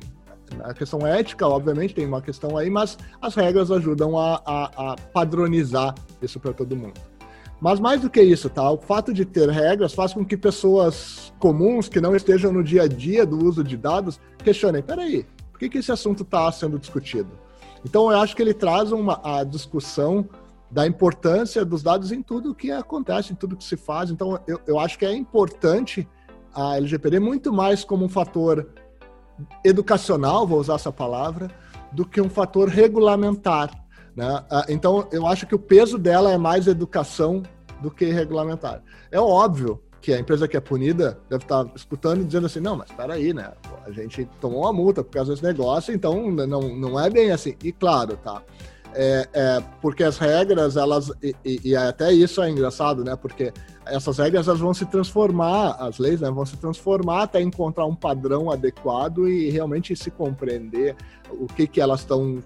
a 0.64 0.72
questão 0.72 1.06
ética, 1.06 1.46
obviamente, 1.46 1.94
tem 1.94 2.06
uma 2.06 2.22
questão 2.22 2.56
aí, 2.56 2.70
mas 2.70 2.96
as 3.20 3.34
regras 3.34 3.70
ajudam 3.70 4.18
a, 4.18 4.40
a, 4.44 4.92
a 4.92 4.96
padronizar 5.12 5.94
isso 6.22 6.40
para 6.40 6.52
todo 6.52 6.74
mundo. 6.74 6.94
Mas 7.60 7.80
mais 7.80 8.00
do 8.00 8.08
que 8.08 8.22
isso, 8.22 8.48
tá? 8.48 8.70
O 8.70 8.78
fato 8.78 9.12
de 9.12 9.24
ter 9.24 9.48
regras 9.48 9.92
faz 9.92 10.12
com 10.12 10.24
que 10.24 10.36
pessoas 10.36 11.32
comuns 11.38 11.88
que 11.88 12.00
não 12.00 12.14
estejam 12.14 12.52
no 12.52 12.62
dia 12.62 12.82
a 12.82 12.88
dia 12.88 13.26
do 13.26 13.44
uso 13.44 13.64
de 13.64 13.76
dados 13.76 14.20
questionem: 14.44 14.82
peraí, 14.82 15.26
por 15.50 15.58
que, 15.58 15.68
que 15.68 15.78
esse 15.78 15.90
assunto 15.90 16.22
está 16.22 16.50
sendo 16.52 16.78
discutido? 16.78 17.30
Então, 17.84 18.10
eu 18.10 18.18
acho 18.18 18.34
que 18.34 18.42
ele 18.42 18.54
traz 18.54 18.92
uma, 18.92 19.20
a 19.24 19.44
discussão 19.44 20.28
da 20.70 20.86
importância 20.86 21.64
dos 21.64 21.82
dados 21.82 22.12
em 22.12 22.22
tudo 22.22 22.54
que 22.54 22.70
acontece, 22.70 23.32
em 23.32 23.36
tudo 23.36 23.56
que 23.56 23.64
se 23.64 23.76
faz. 23.76 24.10
Então, 24.10 24.38
eu, 24.46 24.60
eu 24.66 24.78
acho 24.78 24.98
que 24.98 25.06
é 25.06 25.14
importante 25.14 26.06
a 26.54 26.76
LGPD 26.76 27.18
muito 27.18 27.52
mais 27.52 27.84
como 27.84 28.04
um 28.04 28.08
fator 28.08 28.68
educacional, 29.64 30.46
vou 30.46 30.60
usar 30.60 30.74
essa 30.74 30.92
palavra, 30.92 31.48
do 31.92 32.04
que 32.04 32.20
um 32.20 32.28
fator 32.28 32.68
regulamentar. 32.68 33.70
Né? 34.14 34.44
Ah, 34.50 34.66
então, 34.68 35.06
eu 35.12 35.26
acho 35.26 35.46
que 35.46 35.54
o 35.54 35.58
peso 35.58 35.96
dela 35.96 36.30
é 36.32 36.36
mais 36.36 36.66
educação 36.66 37.42
do 37.80 37.90
que 37.90 38.06
regulamentar. 38.06 38.82
É 39.10 39.20
óbvio 39.20 39.80
que 40.00 40.12
a 40.12 40.18
empresa 40.18 40.46
que 40.46 40.56
é 40.56 40.60
punida 40.60 41.18
deve 41.28 41.44
estar 41.44 41.66
escutando 41.74 42.22
e 42.22 42.24
dizendo 42.24 42.46
assim, 42.46 42.60
não, 42.60 42.76
mas 42.76 42.90
espera 42.90 43.14
aí, 43.14 43.32
né? 43.32 43.52
A 43.84 43.90
gente 43.90 44.28
tomou 44.40 44.62
uma 44.62 44.72
multa 44.72 45.02
por 45.02 45.12
causa 45.12 45.32
desse 45.32 45.42
negócio, 45.42 45.94
então 45.94 46.30
não, 46.30 46.76
não 46.76 47.00
é 47.00 47.10
bem 47.10 47.30
assim. 47.30 47.54
E 47.62 47.72
claro, 47.72 48.16
tá? 48.16 48.42
É, 49.00 49.28
é, 49.32 49.62
porque 49.80 50.02
as 50.02 50.18
regras, 50.18 50.76
elas, 50.76 51.12
e, 51.22 51.36
e, 51.64 51.76
até 51.76 52.12
isso 52.12 52.42
é 52.42 52.50
engraçado, 52.50 53.04
né? 53.04 53.14
Porque 53.14 53.52
essas 53.86 54.18
regras 54.18 54.48
elas 54.48 54.58
vão 54.58 54.74
se 54.74 54.84
transformar, 54.86 55.76
as 55.78 55.98
leis 55.98 56.20
né, 56.20 56.28
vão 56.28 56.44
se 56.44 56.56
transformar 56.56 57.22
até 57.22 57.40
encontrar 57.40 57.86
um 57.86 57.94
padrão 57.94 58.50
adequado 58.50 59.28
e 59.28 59.50
realmente 59.50 59.94
se 59.94 60.10
compreender 60.10 60.96
o 61.30 61.46
que, 61.46 61.68
que 61.68 61.80
elas 61.80 62.00
estão 62.00 62.42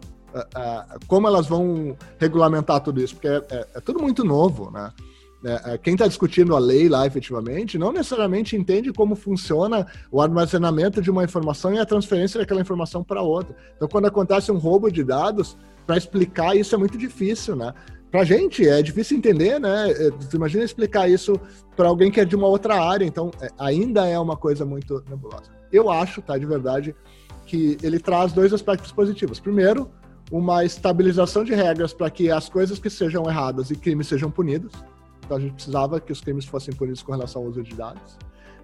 como 1.06 1.26
elas 1.26 1.46
vão 1.46 1.96
regulamentar 2.18 2.80
tudo 2.80 3.02
isso, 3.02 3.14
porque 3.14 3.28
é, 3.28 3.42
é, 3.50 3.66
é 3.74 3.80
tudo 3.80 4.00
muito 4.00 4.22
novo, 4.24 4.70
né? 4.70 4.92
É, 5.44 5.74
é 5.74 5.78
quem 5.78 5.94
está 5.94 6.06
discutindo 6.06 6.54
a 6.54 6.58
lei 6.58 6.88
lá 6.88 7.06
efetivamente 7.06 7.76
não 7.76 7.92
necessariamente 7.92 8.56
entende 8.56 8.92
como 8.92 9.14
funciona 9.14 9.86
o 10.10 10.20
armazenamento 10.20 11.02
de 11.02 11.10
uma 11.10 11.24
informação 11.24 11.74
e 11.74 11.78
a 11.78 11.86
transferência 11.86 12.40
daquela 12.40 12.60
informação 12.60 13.02
para 13.02 13.22
outra. 13.22 13.54
Então, 13.76 13.88
quando 13.88 14.06
acontece 14.06 14.52
um 14.52 14.58
roubo 14.58 14.90
de 14.90 15.02
dados, 15.02 15.56
para 15.86 15.96
explicar 15.96 16.56
isso 16.56 16.74
é 16.74 16.78
muito 16.78 16.96
difícil, 16.96 17.56
né? 17.56 17.74
Para 18.10 18.24
gente 18.24 18.68
é 18.68 18.82
difícil 18.82 19.16
entender, 19.16 19.58
né? 19.58 19.88
Você 20.20 20.36
imagina 20.36 20.64
explicar 20.64 21.08
isso 21.08 21.40
para 21.74 21.88
alguém 21.88 22.10
que 22.10 22.20
é 22.20 22.24
de 22.24 22.36
uma 22.36 22.46
outra 22.46 22.78
área, 22.78 23.04
então 23.04 23.30
ainda 23.58 24.06
é 24.06 24.18
uma 24.18 24.36
coisa 24.36 24.66
muito 24.66 25.02
nebulosa. 25.08 25.50
Eu 25.72 25.90
acho, 25.90 26.20
tá, 26.20 26.36
de 26.36 26.44
verdade, 26.44 26.94
que 27.46 27.78
ele 27.82 27.98
traz 27.98 28.32
dois 28.32 28.52
aspectos 28.52 28.92
positivos. 28.92 29.40
Primeiro, 29.40 29.90
uma 30.30 30.64
estabilização 30.64 31.42
de 31.42 31.54
regras 31.54 31.92
para 31.92 32.10
que 32.10 32.30
as 32.30 32.48
coisas 32.48 32.78
que 32.78 32.90
sejam 32.90 33.24
erradas 33.28 33.70
e 33.70 33.76
crimes 33.76 34.08
sejam 34.08 34.30
punidos. 34.30 34.72
Então 35.32 35.38
a 35.38 35.40
gente 35.40 35.54
precisava 35.54 35.98
que 35.98 36.12
os 36.12 36.20
crimes 36.20 36.44
fossem 36.44 36.74
punidos 36.74 37.02
com 37.02 37.12
relação 37.12 37.40
ao 37.40 37.48
uso 37.48 37.62
de 37.62 37.74
dados. 37.74 38.18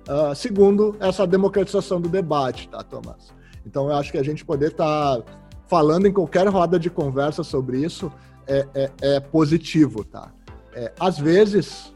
Uh, 0.07 0.35
segundo, 0.35 0.95
essa 1.01 1.27
democratização 1.27 1.99
do 1.99 2.11
debate, 2.11 2.69
tá, 2.69 2.83
Thomas? 2.83 3.33
Então 3.65 3.89
eu 3.89 3.97
acho 3.97 4.13
que 4.13 4.19
a 4.19 4.23
gente 4.23 4.45
poder 4.45 4.73
estar 4.73 5.17
tá 5.17 5.25
falando 5.67 6.07
em 6.07 6.13
qualquer 6.13 6.47
roda 6.49 6.79
de 6.79 6.91
conversa 6.91 7.43
sobre 7.43 7.79
isso 7.79 8.13
é, 8.47 8.67
é, 8.75 8.91
é 9.01 9.21
positivo, 9.21 10.05
tá? 10.05 10.31
É, 10.75 10.93
às 11.01 11.19
vezes, 11.19 11.91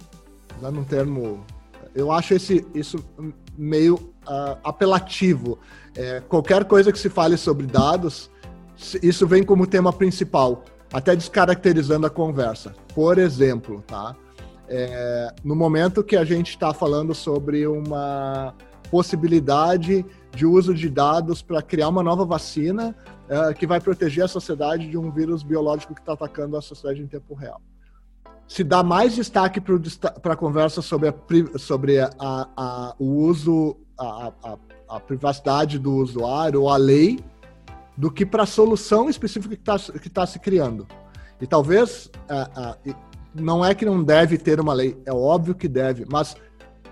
usando 0.58 0.80
um 0.80 0.85
termo, 0.85 1.44
eu 1.94 2.11
acho 2.11 2.32
esse, 2.32 2.66
isso 2.74 2.98
meio 3.56 3.96
uh, 4.26 4.56
apelativo. 4.64 5.58
É, 5.94 6.20
qualquer 6.20 6.64
coisa 6.64 6.90
que 6.90 6.98
se 6.98 7.11
fale 7.11 7.37
sobre 7.37 7.66
dados 7.66 8.30
isso 9.02 9.26
vem 9.26 9.42
como 9.42 9.66
tema 9.66 9.92
principal. 9.92 10.64
até 10.92 11.16
descaracterizando 11.16 12.06
a 12.06 12.11
conversa. 12.11 12.74
Por 12.94 13.16
exemplo, 13.18 13.82
tá? 13.87 14.14
É, 14.74 15.35
no 15.44 15.54
momento 15.54 16.02
que 16.02 16.16
a 16.16 16.24
gente 16.24 16.48
está 16.48 16.72
falando 16.72 17.14
sobre 17.14 17.66
uma 17.66 18.54
possibilidade 18.90 20.02
de 20.35 20.46
uso 20.46 20.72
de 20.72 20.88
dados 20.88 21.42
para 21.42 21.61
criar 21.61 21.90
uma 21.90 22.02
nova 22.02 22.24
vacina 22.24 22.96
é, 23.28 23.52
que 23.52 23.66
vai 23.66 23.82
proteger 23.82 24.24
a 24.24 24.28
sociedade 24.28 24.88
de 24.88 24.96
um 24.96 25.11
vírus 25.11 25.42
biológico 25.42 25.94
que 25.94 26.00
está 26.00 26.14
atacando 26.14 26.56
a 26.56 26.62
sociedade 26.62 27.02
em 27.02 27.06
tempo 27.06 27.35
real. 27.35 27.61
Se 28.48 28.64
dá 28.64 28.82
mais 28.82 29.14
destaque 29.14 29.61
para 29.61 30.32
a 30.32 30.37
conversa 30.37 30.80
sobre, 30.80 31.11
a, 31.11 31.14
sobre 31.58 32.00
a, 32.00 32.11
a, 32.18 32.94
o 32.98 33.04
uso, 33.04 33.76
a, 33.98 35.00
privacidade 35.06 35.78
do 35.78 35.96
usuário 35.96 36.62
ou 36.62 36.70
a 36.70 36.78
lei, 36.78 37.20
do 37.94 38.11
que 38.11 38.24
para 38.24 38.44
a 38.44 38.46
solução 38.46 39.11
específica 39.11 39.54
que 39.54 39.61
está 39.61 40.22
tá 40.22 40.26
se 40.26 40.38
criando. 40.38 40.87
E 41.38 41.46
talvez, 41.46 42.11
é, 42.26 42.94
não 43.35 43.64
é 43.64 43.75
que 43.75 43.85
não 43.85 44.03
deve 44.03 44.38
ter 44.38 44.61
uma 44.61 44.73
lei, 44.73 44.97
é 45.07 45.12
óbvio 45.12 45.55
que 45.55 45.68
deve, 45.68 46.05
mas 46.11 46.37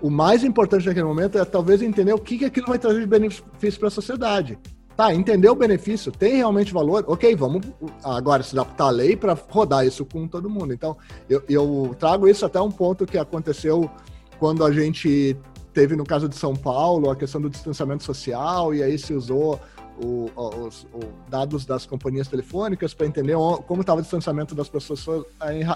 o 0.01 0.09
mais 0.09 0.43
importante 0.43 0.87
naquele 0.87 1.05
momento 1.05 1.37
é 1.37 1.45
talvez 1.45 1.81
entender 1.81 2.13
o 2.13 2.19
que, 2.19 2.39
que 2.39 2.45
aquilo 2.45 2.67
vai 2.67 2.79
trazer 2.79 2.99
de 2.99 3.05
benefício 3.05 3.79
para 3.79 3.87
a 3.87 3.91
sociedade. 3.91 4.57
Tá, 4.95 5.13
entender 5.13 5.49
o 5.49 5.55
benefício, 5.55 6.11
tem 6.11 6.35
realmente 6.35 6.73
valor? 6.73 7.05
Ok, 7.07 7.33
vamos 7.35 7.65
agora 8.03 8.43
se 8.43 8.53
adaptar 8.53 8.87
à 8.87 8.89
lei 8.89 9.15
para 9.15 9.33
rodar 9.33 9.85
isso 9.85 10.05
com 10.05 10.27
todo 10.27 10.49
mundo. 10.49 10.73
Então, 10.73 10.97
eu, 11.29 11.41
eu 11.47 11.95
trago 11.97 12.27
isso 12.27 12.45
até 12.45 12.59
um 12.59 12.69
ponto 12.69 13.05
que 13.05 13.17
aconteceu 13.17 13.89
quando 14.37 14.65
a 14.65 14.71
gente 14.71 15.37
teve 15.73 15.95
no 15.95 16.03
caso 16.03 16.27
de 16.27 16.35
São 16.35 16.53
Paulo 16.53 17.09
a 17.09 17.15
questão 17.15 17.39
do 17.39 17.49
distanciamento 17.49 18.03
social 18.03 18.73
e 18.73 18.83
aí 18.83 18.97
se 18.97 19.13
usou 19.13 19.59
o, 20.03 20.31
os, 20.35 20.87
os, 20.93 21.05
dados 21.29 21.65
das 21.65 21.85
companhias 21.85 22.27
telefônicas 22.27 22.93
para 22.93 23.05
entender 23.05 23.35
como 23.67 23.81
estava 23.81 23.99
o 23.99 24.01
distanciamento 24.01 24.55
das 24.55 24.67
pessoas 24.67 25.25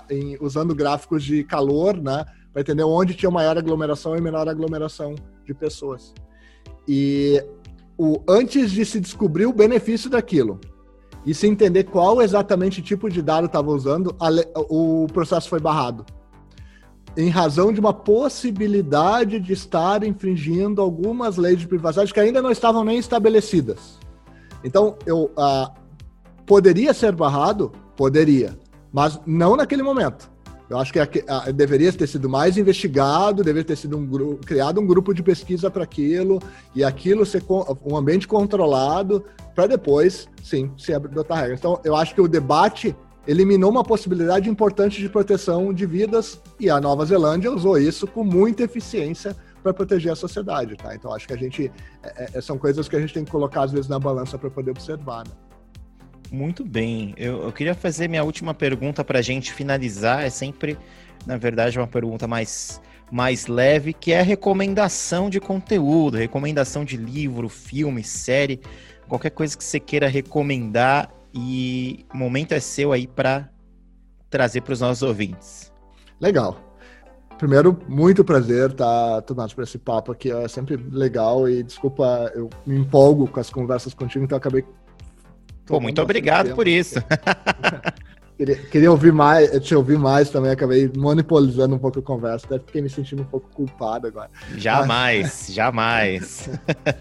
em, 0.09 0.15
em, 0.15 0.37
usando 0.41 0.73
gráficos 0.73 1.23
de 1.23 1.43
calor, 1.43 1.95
né, 1.95 2.25
para 2.51 2.61
entender 2.61 2.83
onde 2.83 3.13
tinha 3.13 3.29
maior 3.29 3.57
aglomeração 3.57 4.15
e 4.17 4.21
menor 4.21 4.47
aglomeração 4.47 5.15
de 5.45 5.53
pessoas. 5.53 6.13
E 6.87 7.43
o, 7.97 8.21
antes 8.27 8.71
de 8.71 8.85
se 8.85 8.99
descobrir 8.99 9.45
o 9.45 9.53
benefício 9.53 10.09
daquilo 10.09 10.59
e 11.25 11.33
se 11.33 11.47
entender 11.47 11.85
qual 11.85 12.21
exatamente 12.21 12.81
tipo 12.81 13.09
de 13.09 13.21
dado 13.21 13.45
estava 13.45 13.71
usando, 13.71 14.15
a, 14.19 14.29
o 14.69 15.07
processo 15.11 15.49
foi 15.49 15.59
barrado. 15.59 16.05
Em 17.17 17.29
razão 17.29 17.71
de 17.71 17.79
uma 17.79 17.93
possibilidade 17.93 19.39
de 19.39 19.53
estar 19.53 20.03
infringindo 20.03 20.81
algumas 20.81 21.37
leis 21.37 21.59
de 21.59 21.67
privacidade 21.67 22.13
que 22.13 22.19
ainda 22.19 22.41
não 22.41 22.51
estavam 22.51 22.83
nem 22.83 22.97
estabelecidas. 22.97 23.97
Então, 24.65 24.97
eu 25.05 25.31
uh, 25.37 25.71
poderia 26.43 26.91
ser 26.91 27.11
barrado? 27.11 27.71
Poderia, 27.95 28.57
mas 28.91 29.19
não 29.25 29.55
naquele 29.55 29.83
momento. 29.83 30.29
Eu 30.67 30.79
acho 30.79 30.91
que 30.91 30.99
uh, 30.99 31.53
deveria 31.53 31.93
ter 31.93 32.07
sido 32.07 32.27
mais 32.27 32.57
investigado, 32.57 33.43
deveria 33.43 33.63
ter 33.63 33.75
sido 33.75 33.95
um 33.95 34.37
criado 34.37 34.81
um 34.81 34.87
grupo 34.87 35.13
de 35.13 35.21
pesquisa 35.21 35.69
para 35.69 35.83
aquilo 35.83 36.41
e 36.73 36.83
aquilo 36.83 37.23
ser 37.27 37.43
um 37.85 37.95
ambiente 37.95 38.27
controlado 38.27 39.23
para 39.53 39.67
depois, 39.67 40.27
sim, 40.43 40.71
se 40.75 40.91
adotar 40.93 41.41
regras. 41.41 41.59
Então, 41.59 41.79
eu 41.83 41.95
acho 41.95 42.15
que 42.15 42.21
o 42.21 42.27
debate 42.27 42.95
eliminou 43.27 43.69
uma 43.69 43.83
possibilidade 43.83 44.49
importante 44.49 44.99
de 44.99 45.07
proteção 45.07 45.71
de 45.71 45.85
vidas 45.85 46.41
e 46.59 46.71
a 46.71 46.81
Nova 46.81 47.05
Zelândia 47.05 47.51
usou 47.51 47.77
isso 47.77 48.07
com 48.07 48.23
muita 48.23 48.63
eficiência 48.63 49.35
para 49.65 49.73
proteger 49.73 50.11
a 50.11 50.15
sociedade, 50.15 50.75
tá? 50.75 50.93
Então 50.93 51.11
acho 51.11 51.25
que 51.25 51.33
a 51.33 51.37
gente 51.37 51.71
é, 52.03 52.29
é, 52.35 52.41
são 52.41 52.55
coisas 52.55 52.87
que 52.87 52.95
a 52.95 52.99
gente 52.99 53.15
tem 53.15 53.25
que 53.25 53.31
colocar 53.31 53.63
às 53.63 53.71
vezes 53.71 53.87
na 53.87 53.97
balança 53.97 54.37
para 54.37 54.47
poder 54.47 54.69
observar. 54.69 55.25
Né? 55.25 55.33
Muito 56.31 56.63
bem. 56.63 57.15
Eu, 57.17 57.41
eu, 57.41 57.51
queria 57.51 57.73
fazer 57.73 58.07
minha 58.07 58.23
última 58.23 58.53
pergunta 58.53 59.03
para 59.03 59.17
a 59.17 59.21
gente 59.23 59.51
finalizar. 59.51 60.23
É 60.23 60.29
sempre, 60.29 60.77
na 61.25 61.35
verdade, 61.35 61.79
uma 61.79 61.87
pergunta 61.87 62.27
mais 62.27 62.79
mais 63.11 63.45
leve, 63.45 63.93
que 63.93 64.11
é 64.11 64.19
a 64.19 64.23
recomendação 64.23 65.29
de 65.29 65.39
conteúdo, 65.39 66.17
recomendação 66.17 66.83
de 66.83 66.97
livro, 66.97 67.47
filme, 67.47 68.03
série, 68.03 68.59
qualquer 69.07 69.29
coisa 69.29 69.55
que 69.55 69.63
você 69.63 69.79
queira 69.79 70.07
recomendar 70.07 71.11
e 71.31 72.03
o 72.11 72.17
momento 72.17 72.53
é 72.53 72.59
seu 72.59 72.91
aí 72.91 73.05
para 73.05 73.47
trazer 74.27 74.61
para 74.61 74.73
os 74.73 74.81
nossos 74.81 75.03
ouvintes. 75.03 75.71
Legal. 76.19 76.64
Primeiro, 77.37 77.77
muito 77.87 78.23
prazer 78.23 78.71
estar 78.71 79.15
tá, 79.15 79.21
tomando 79.21 79.53
por 79.53 79.63
esse 79.63 79.77
papo 79.77 80.11
aqui. 80.11 80.31
É 80.31 80.47
sempre 80.47 80.77
legal 80.91 81.49
e 81.49 81.63
desculpa, 81.63 82.31
eu 82.33 82.49
me 82.65 82.77
empolgo 82.77 83.27
com 83.27 83.39
as 83.39 83.49
conversas 83.49 83.93
contigo, 83.93 84.23
então 84.23 84.37
acabei. 84.37 84.63
Pô, 85.65 85.79
muito 85.79 86.01
obrigado 86.01 86.55
por 86.55 86.67
isso. 86.67 86.95
queria, 88.37 88.55
queria, 88.55 88.91
ouvir 88.91 89.11
mais, 89.11 89.49
te 89.59 89.75
ouvir 89.75 89.97
mais 89.97 90.29
também, 90.29 90.51
acabei 90.51 90.89
monopolizando 90.95 91.75
um 91.75 91.79
pouco 91.79 91.99
a 91.99 92.01
conversa, 92.01 92.45
até 92.45 92.59
fiquei 92.59 92.81
me 92.81 92.89
sentindo 92.89 93.23
um 93.23 93.25
pouco 93.25 93.49
culpado 93.49 94.07
agora. 94.07 94.29
Jamais, 94.55 95.45
Mas... 95.47 95.47
jamais. 95.53 96.49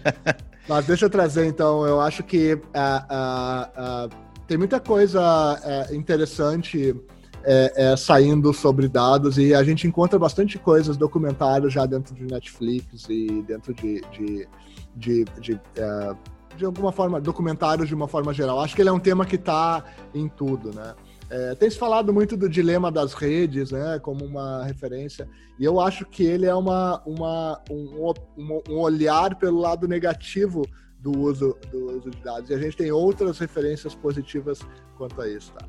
Mas 0.67 0.85
deixa 0.85 1.05
eu 1.05 1.09
trazer 1.09 1.45
então, 1.45 1.85
eu 1.85 2.01
acho 2.01 2.23
que 2.23 2.55
uh, 2.55 2.57
uh, 2.57 4.07
uh, 4.07 4.09
tem 4.47 4.57
muita 4.57 4.79
coisa 4.79 5.59
interessante 5.91 6.95
é, 7.45 7.91
é, 7.91 7.95
saindo 7.95 8.51
sobre 8.51 8.87
dados 8.87 9.37
e 9.37 9.53
a 9.53 9.63
gente 9.63 9.87
encontra 9.87 10.17
bastante 10.17 10.57
coisas, 10.57 10.97
documentários 10.97 11.71
já 11.71 11.85
dentro 11.85 12.15
de 12.15 12.25
Netflix 12.25 13.07
e 13.07 13.43
dentro 13.47 13.73
de, 13.73 14.01
de, 14.11 14.47
de, 14.95 15.25
de, 15.39 15.61
é, 15.77 16.15
de 16.57 16.65
alguma 16.65 16.91
forma, 16.91 17.21
documentários 17.21 17.87
de 17.87 17.93
uma 17.93 18.07
forma 18.07 18.33
geral. 18.33 18.59
Acho 18.59 18.75
que 18.75 18.81
ele 18.81 18.89
é 18.89 18.93
um 18.93 18.99
tema 18.99 19.25
que 19.25 19.35
está 19.35 19.83
em 20.13 20.27
tudo, 20.27 20.73
né? 20.73 20.95
É, 21.29 21.55
tem 21.55 21.69
se 21.69 21.77
falado 21.77 22.13
muito 22.13 22.37
do 22.37 22.47
dilema 22.47 22.91
das 22.91 23.13
redes, 23.13 23.71
né, 23.71 23.97
como 23.99 24.23
uma 24.23 24.63
referência, 24.63 25.27
e 25.59 25.65
eu 25.65 25.79
acho 25.79 26.05
que 26.05 26.23
ele 26.23 26.45
é 26.45 26.53
uma, 26.53 27.01
uma, 27.03 27.59
um, 27.69 28.13
um 28.69 28.79
olhar 28.79 29.33
pelo 29.35 29.59
lado 29.59 29.87
negativo 29.87 30.61
do 30.99 31.19
uso, 31.19 31.57
do 31.71 31.97
uso 31.97 32.11
de 32.11 32.21
dados. 32.21 32.49
E 32.49 32.53
a 32.53 32.59
gente 32.59 32.77
tem 32.77 32.91
outras 32.91 33.39
referências 33.39 33.95
positivas 33.95 34.59
quanto 34.97 35.19
a 35.19 35.27
isso. 35.27 35.51
Tá? 35.53 35.65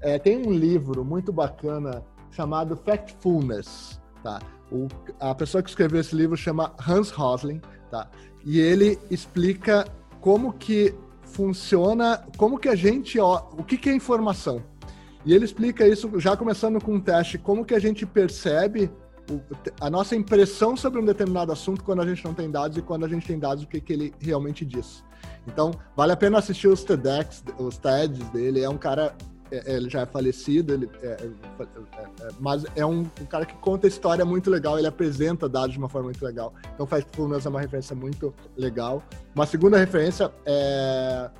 É, 0.00 0.18
tem 0.18 0.38
um 0.38 0.52
livro 0.52 1.04
muito 1.04 1.32
bacana 1.32 2.02
chamado 2.30 2.76
Factfulness, 2.76 4.00
tá? 4.22 4.40
O, 4.70 4.86
a 5.18 5.34
pessoa 5.34 5.62
que 5.62 5.68
escreveu 5.68 6.00
esse 6.00 6.14
livro 6.14 6.36
chama 6.36 6.72
Hans 6.88 7.10
Rosling, 7.10 7.60
tá? 7.90 8.08
E 8.44 8.58
ele 8.58 8.98
explica 9.10 9.86
como 10.20 10.52
que 10.52 10.94
funciona, 11.22 12.24
como 12.36 12.58
que 12.58 12.68
a 12.68 12.74
gente, 12.74 13.18
ó, 13.18 13.48
o 13.58 13.62
que, 13.62 13.76
que 13.76 13.90
é 13.90 13.94
informação. 13.94 14.62
E 15.24 15.34
ele 15.34 15.44
explica 15.44 15.86
isso 15.86 16.18
já 16.18 16.36
começando 16.36 16.82
com 16.82 16.94
um 16.94 17.00
teste, 17.00 17.36
como 17.36 17.64
que 17.64 17.74
a 17.74 17.78
gente 17.78 18.06
percebe 18.06 18.90
o, 19.30 19.40
a 19.80 19.90
nossa 19.90 20.16
impressão 20.16 20.76
sobre 20.76 21.00
um 21.00 21.04
determinado 21.04 21.52
assunto 21.52 21.84
quando 21.84 22.00
a 22.00 22.06
gente 22.06 22.24
não 22.24 22.32
tem 22.32 22.50
dados 22.50 22.78
e 22.78 22.82
quando 22.82 23.04
a 23.04 23.08
gente 23.08 23.26
tem 23.26 23.38
dados, 23.38 23.64
o 23.64 23.66
que, 23.66 23.80
que 23.80 23.92
ele 23.92 24.14
realmente 24.18 24.64
diz. 24.64 25.04
Então, 25.46 25.72
vale 25.96 26.12
a 26.12 26.16
pena 26.16 26.38
assistir 26.38 26.68
os 26.68 26.84
TEDx, 26.84 27.44
os 27.58 27.76
TEDs 27.76 28.28
dele. 28.30 28.62
É 28.62 28.68
um 28.68 28.78
cara 28.78 29.14
é, 29.50 29.72
é, 29.72 29.76
ele 29.76 29.90
já 29.90 30.02
é 30.02 30.06
falecido, 30.06 30.72
ele 30.72 30.88
é, 31.02 31.28
é, 31.58 32.28
mas 32.38 32.64
é 32.76 32.86
um, 32.86 33.00
um, 33.00 33.26
cara 33.28 33.44
que 33.44 33.54
conta 33.54 33.86
história 33.86 34.24
muito 34.24 34.48
legal, 34.48 34.78
ele 34.78 34.86
apresenta 34.86 35.48
dados 35.48 35.72
de 35.72 35.78
uma 35.78 35.88
forma 35.88 36.06
muito 36.06 36.24
legal. 36.24 36.54
Então, 36.74 36.86
Factfulness 36.86 37.46
é 37.46 37.48
uma 37.48 37.60
referência 37.60 37.96
muito 37.96 38.32
legal. 38.56 39.02
Uma 39.34 39.46
segunda 39.46 39.76
referência 39.76 40.30
é 40.46 41.30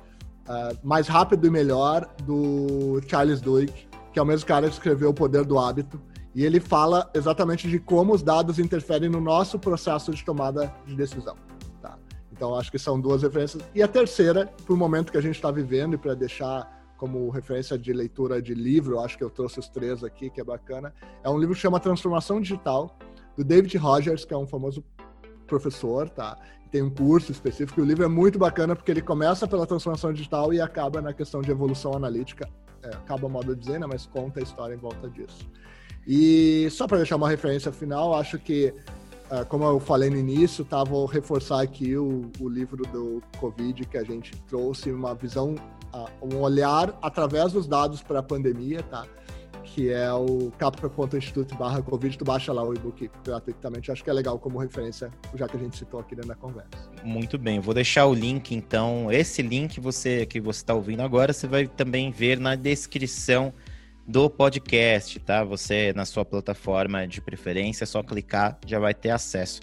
Mais 0.83 1.07
Rápido 1.07 1.47
e 1.47 1.49
Melhor, 1.49 2.07
do 2.23 3.01
Charles 3.07 3.39
Duhigg, 3.39 3.73
que 4.11 4.19
é 4.19 4.21
o 4.21 4.25
mesmo 4.25 4.45
cara 4.45 4.67
que 4.67 4.73
escreveu 4.73 5.09
O 5.09 5.13
Poder 5.13 5.45
do 5.45 5.57
Hábito. 5.57 5.99
E 6.33 6.45
ele 6.45 6.59
fala 6.59 7.09
exatamente 7.13 7.67
de 7.67 7.77
como 7.79 8.13
os 8.13 8.21
dados 8.21 8.57
interferem 8.57 9.09
no 9.09 9.19
nosso 9.19 9.59
processo 9.59 10.13
de 10.13 10.23
tomada 10.23 10.73
de 10.85 10.95
decisão. 10.95 11.35
Tá? 11.81 11.97
Então, 12.31 12.55
acho 12.55 12.71
que 12.71 12.79
são 12.79 12.99
duas 12.99 13.21
referências. 13.21 13.63
E 13.75 13.83
a 13.83 13.87
terceira, 13.87 14.49
para 14.65 14.73
o 14.73 14.77
momento 14.77 15.11
que 15.11 15.17
a 15.17 15.21
gente 15.21 15.35
está 15.35 15.51
vivendo 15.51 15.95
e 15.95 15.97
para 15.97 16.13
deixar 16.13 16.80
como 17.01 17.31
referência 17.31 17.79
de 17.79 17.91
leitura 17.91 18.39
de 18.39 18.53
livro, 18.53 18.99
acho 18.99 19.17
que 19.17 19.23
eu 19.23 19.29
trouxe 19.31 19.57
os 19.57 19.67
três 19.67 20.03
aqui, 20.03 20.29
que 20.29 20.39
é 20.39 20.43
bacana. 20.43 20.93
É 21.23 21.29
um 21.31 21.39
livro 21.39 21.55
que 21.55 21.59
chama 21.59 21.79
Transformação 21.79 22.39
Digital, 22.39 22.95
do 23.35 23.43
David 23.43 23.75
Rogers, 23.75 24.23
que 24.23 24.35
é 24.35 24.37
um 24.37 24.45
famoso 24.45 24.83
professor, 25.47 26.07
tá? 26.11 26.37
Tem 26.69 26.83
um 26.83 26.91
curso 26.91 27.31
específico. 27.31 27.81
O 27.81 27.83
livro 27.83 28.05
é 28.05 28.07
muito 28.07 28.37
bacana 28.37 28.75
porque 28.75 28.91
ele 28.91 29.01
começa 29.01 29.47
pela 29.47 29.65
transformação 29.65 30.13
digital 30.13 30.53
e 30.53 30.61
acaba 30.61 31.01
na 31.01 31.11
questão 31.11 31.41
de 31.41 31.49
evolução 31.49 31.95
analítica. 31.95 32.47
É, 32.83 32.89
acaba 32.89 33.27
modo 33.27 33.55
de 33.55 33.61
dizer, 33.61 33.79
né? 33.79 33.87
Mas 33.89 34.05
conta 34.05 34.39
a 34.39 34.43
história 34.43 34.75
em 34.75 34.77
volta 34.77 35.09
disso. 35.09 35.49
E 36.05 36.69
só 36.69 36.85
para 36.85 36.97
deixar 36.97 37.15
uma 37.15 37.27
referência 37.27 37.71
final, 37.71 38.13
acho 38.13 38.37
que, 38.37 38.75
como 39.47 39.63
eu 39.63 39.79
falei 39.79 40.09
no 40.09 40.17
início, 40.17 40.65
tá, 40.65 40.83
vou 40.83 41.05
reforçar 41.05 41.61
aqui 41.61 41.95
o, 41.95 42.29
o 42.39 42.49
livro 42.49 42.83
do 42.91 43.21
Covid 43.39 43.85
que 43.85 43.97
a 43.97 44.03
gente 44.03 44.35
trouxe, 44.47 44.91
uma 44.91 45.15
visão 45.15 45.55
um 46.21 46.37
olhar 46.37 46.97
através 47.01 47.51
dos 47.51 47.67
dados 47.67 48.01
para 48.01 48.19
a 48.19 48.23
pandemia, 48.23 48.81
tá? 48.83 49.05
que 49.63 49.89
é 49.89 50.11
o 50.11 50.51
capra.instituto 50.57 51.55
barra 51.55 51.81
Covid, 51.81 52.17
tu 52.17 52.25
baixa 52.25 52.51
lá 52.51 52.63
o 52.63 52.73
e-book 52.73 53.09
gratuitamente. 53.23 53.91
Acho 53.91 54.03
que 54.03 54.09
é 54.09 54.13
legal 54.13 54.37
como 54.37 54.59
referência, 54.59 55.09
já 55.35 55.47
que 55.47 55.55
a 55.55 55.59
gente 55.59 55.77
citou 55.77 55.99
aqui 55.99 56.13
dentro 56.13 56.29
da 56.29 56.35
conversa. 56.35 56.69
Muito 57.03 57.37
bem, 57.37 57.59
vou 57.59 57.73
deixar 57.73 58.05
o 58.05 58.13
link 58.13 58.53
então. 58.53 59.09
Esse 59.11 59.41
link 59.41 59.79
você 59.79 60.25
que 60.25 60.41
você 60.41 60.59
está 60.59 60.73
ouvindo 60.73 61.01
agora, 61.01 61.31
você 61.31 61.47
vai 61.47 61.67
também 61.67 62.11
ver 62.11 62.37
na 62.37 62.55
descrição 62.55 63.53
do 64.07 64.29
podcast, 64.29 65.19
tá? 65.19 65.43
Você 65.43 65.93
na 65.93 66.05
sua 66.05 66.25
plataforma 66.25 67.07
de 67.07 67.21
preferência, 67.21 67.83
é 67.83 67.87
só 67.87 68.03
clicar, 68.03 68.57
já 68.65 68.79
vai 68.79 68.93
ter 68.93 69.09
acesso. 69.09 69.61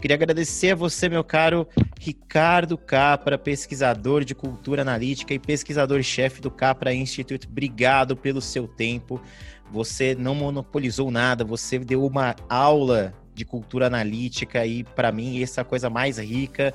Queria 0.00 0.14
agradecer 0.14 0.70
a 0.70 0.76
você, 0.76 1.08
meu 1.08 1.24
caro 1.24 1.66
Ricardo 1.98 2.78
Capra, 2.78 3.36
pesquisador 3.36 4.24
de 4.24 4.32
cultura 4.32 4.82
analítica 4.82 5.34
e 5.34 5.40
pesquisador-chefe 5.40 6.40
do 6.40 6.52
Capra 6.52 6.94
Institute. 6.94 7.48
Obrigado 7.48 8.16
pelo 8.16 8.40
seu 8.40 8.68
tempo. 8.68 9.20
Você 9.72 10.14
não 10.14 10.36
monopolizou 10.36 11.10
nada, 11.10 11.44
você 11.44 11.80
deu 11.80 12.04
uma 12.04 12.36
aula 12.48 13.12
de 13.34 13.44
cultura 13.44 13.88
analítica 13.88 14.64
e 14.64 14.84
para 14.84 15.10
mim 15.10 15.42
essa 15.42 15.60
é 15.60 15.62
a 15.62 15.64
coisa 15.64 15.90
mais 15.90 16.18
rica 16.18 16.72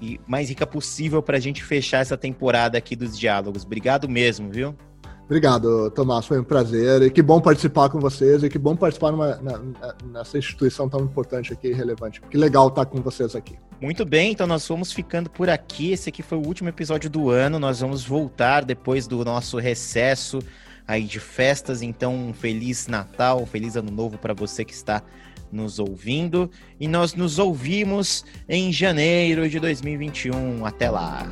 e 0.00 0.18
mais 0.26 0.48
rica 0.48 0.66
possível 0.66 1.22
para 1.22 1.36
a 1.36 1.40
gente 1.40 1.62
fechar 1.62 2.00
essa 2.00 2.16
temporada 2.16 2.78
aqui 2.78 2.96
dos 2.96 3.18
diálogos. 3.18 3.64
Obrigado 3.64 4.08
mesmo, 4.08 4.50
viu? 4.50 4.74
Obrigado, 5.32 5.90
Tomás. 5.92 6.26
Foi 6.26 6.38
um 6.38 6.44
prazer. 6.44 7.00
E 7.00 7.10
que 7.10 7.22
bom 7.22 7.40
participar 7.40 7.88
com 7.88 7.98
vocês. 7.98 8.42
E 8.42 8.50
que 8.50 8.58
bom 8.58 8.76
participar 8.76 9.12
numa, 9.12 9.36
na, 9.36 9.58
nessa 10.12 10.36
instituição 10.36 10.90
tão 10.90 11.00
importante 11.00 11.54
aqui 11.54 11.68
e 11.68 11.72
relevante. 11.72 12.20
Que 12.20 12.36
legal 12.36 12.68
estar 12.68 12.84
com 12.84 13.00
vocês 13.00 13.34
aqui. 13.34 13.56
Muito 13.80 14.04
bem, 14.04 14.32
então 14.32 14.46
nós 14.46 14.68
vamos 14.68 14.92
ficando 14.92 15.30
por 15.30 15.48
aqui. 15.48 15.90
Esse 15.90 16.10
aqui 16.10 16.22
foi 16.22 16.36
o 16.36 16.46
último 16.46 16.68
episódio 16.68 17.08
do 17.08 17.30
ano. 17.30 17.58
Nós 17.58 17.80
vamos 17.80 18.04
voltar 18.04 18.62
depois 18.62 19.06
do 19.06 19.24
nosso 19.24 19.56
recesso 19.56 20.38
aí 20.86 21.04
de 21.04 21.18
festas. 21.18 21.80
Então, 21.80 22.14
um 22.14 22.34
feliz 22.34 22.86
Natal, 22.86 23.40
um 23.40 23.46
feliz 23.46 23.74
Ano 23.74 23.90
Novo 23.90 24.18
para 24.18 24.34
você 24.34 24.66
que 24.66 24.74
está 24.74 25.02
nos 25.50 25.78
ouvindo. 25.78 26.50
E 26.78 26.86
nós 26.86 27.14
nos 27.14 27.38
ouvimos 27.38 28.22
em 28.46 28.70
janeiro 28.70 29.48
de 29.48 29.58
2021. 29.58 30.66
Até 30.66 30.90
lá. 30.90 31.26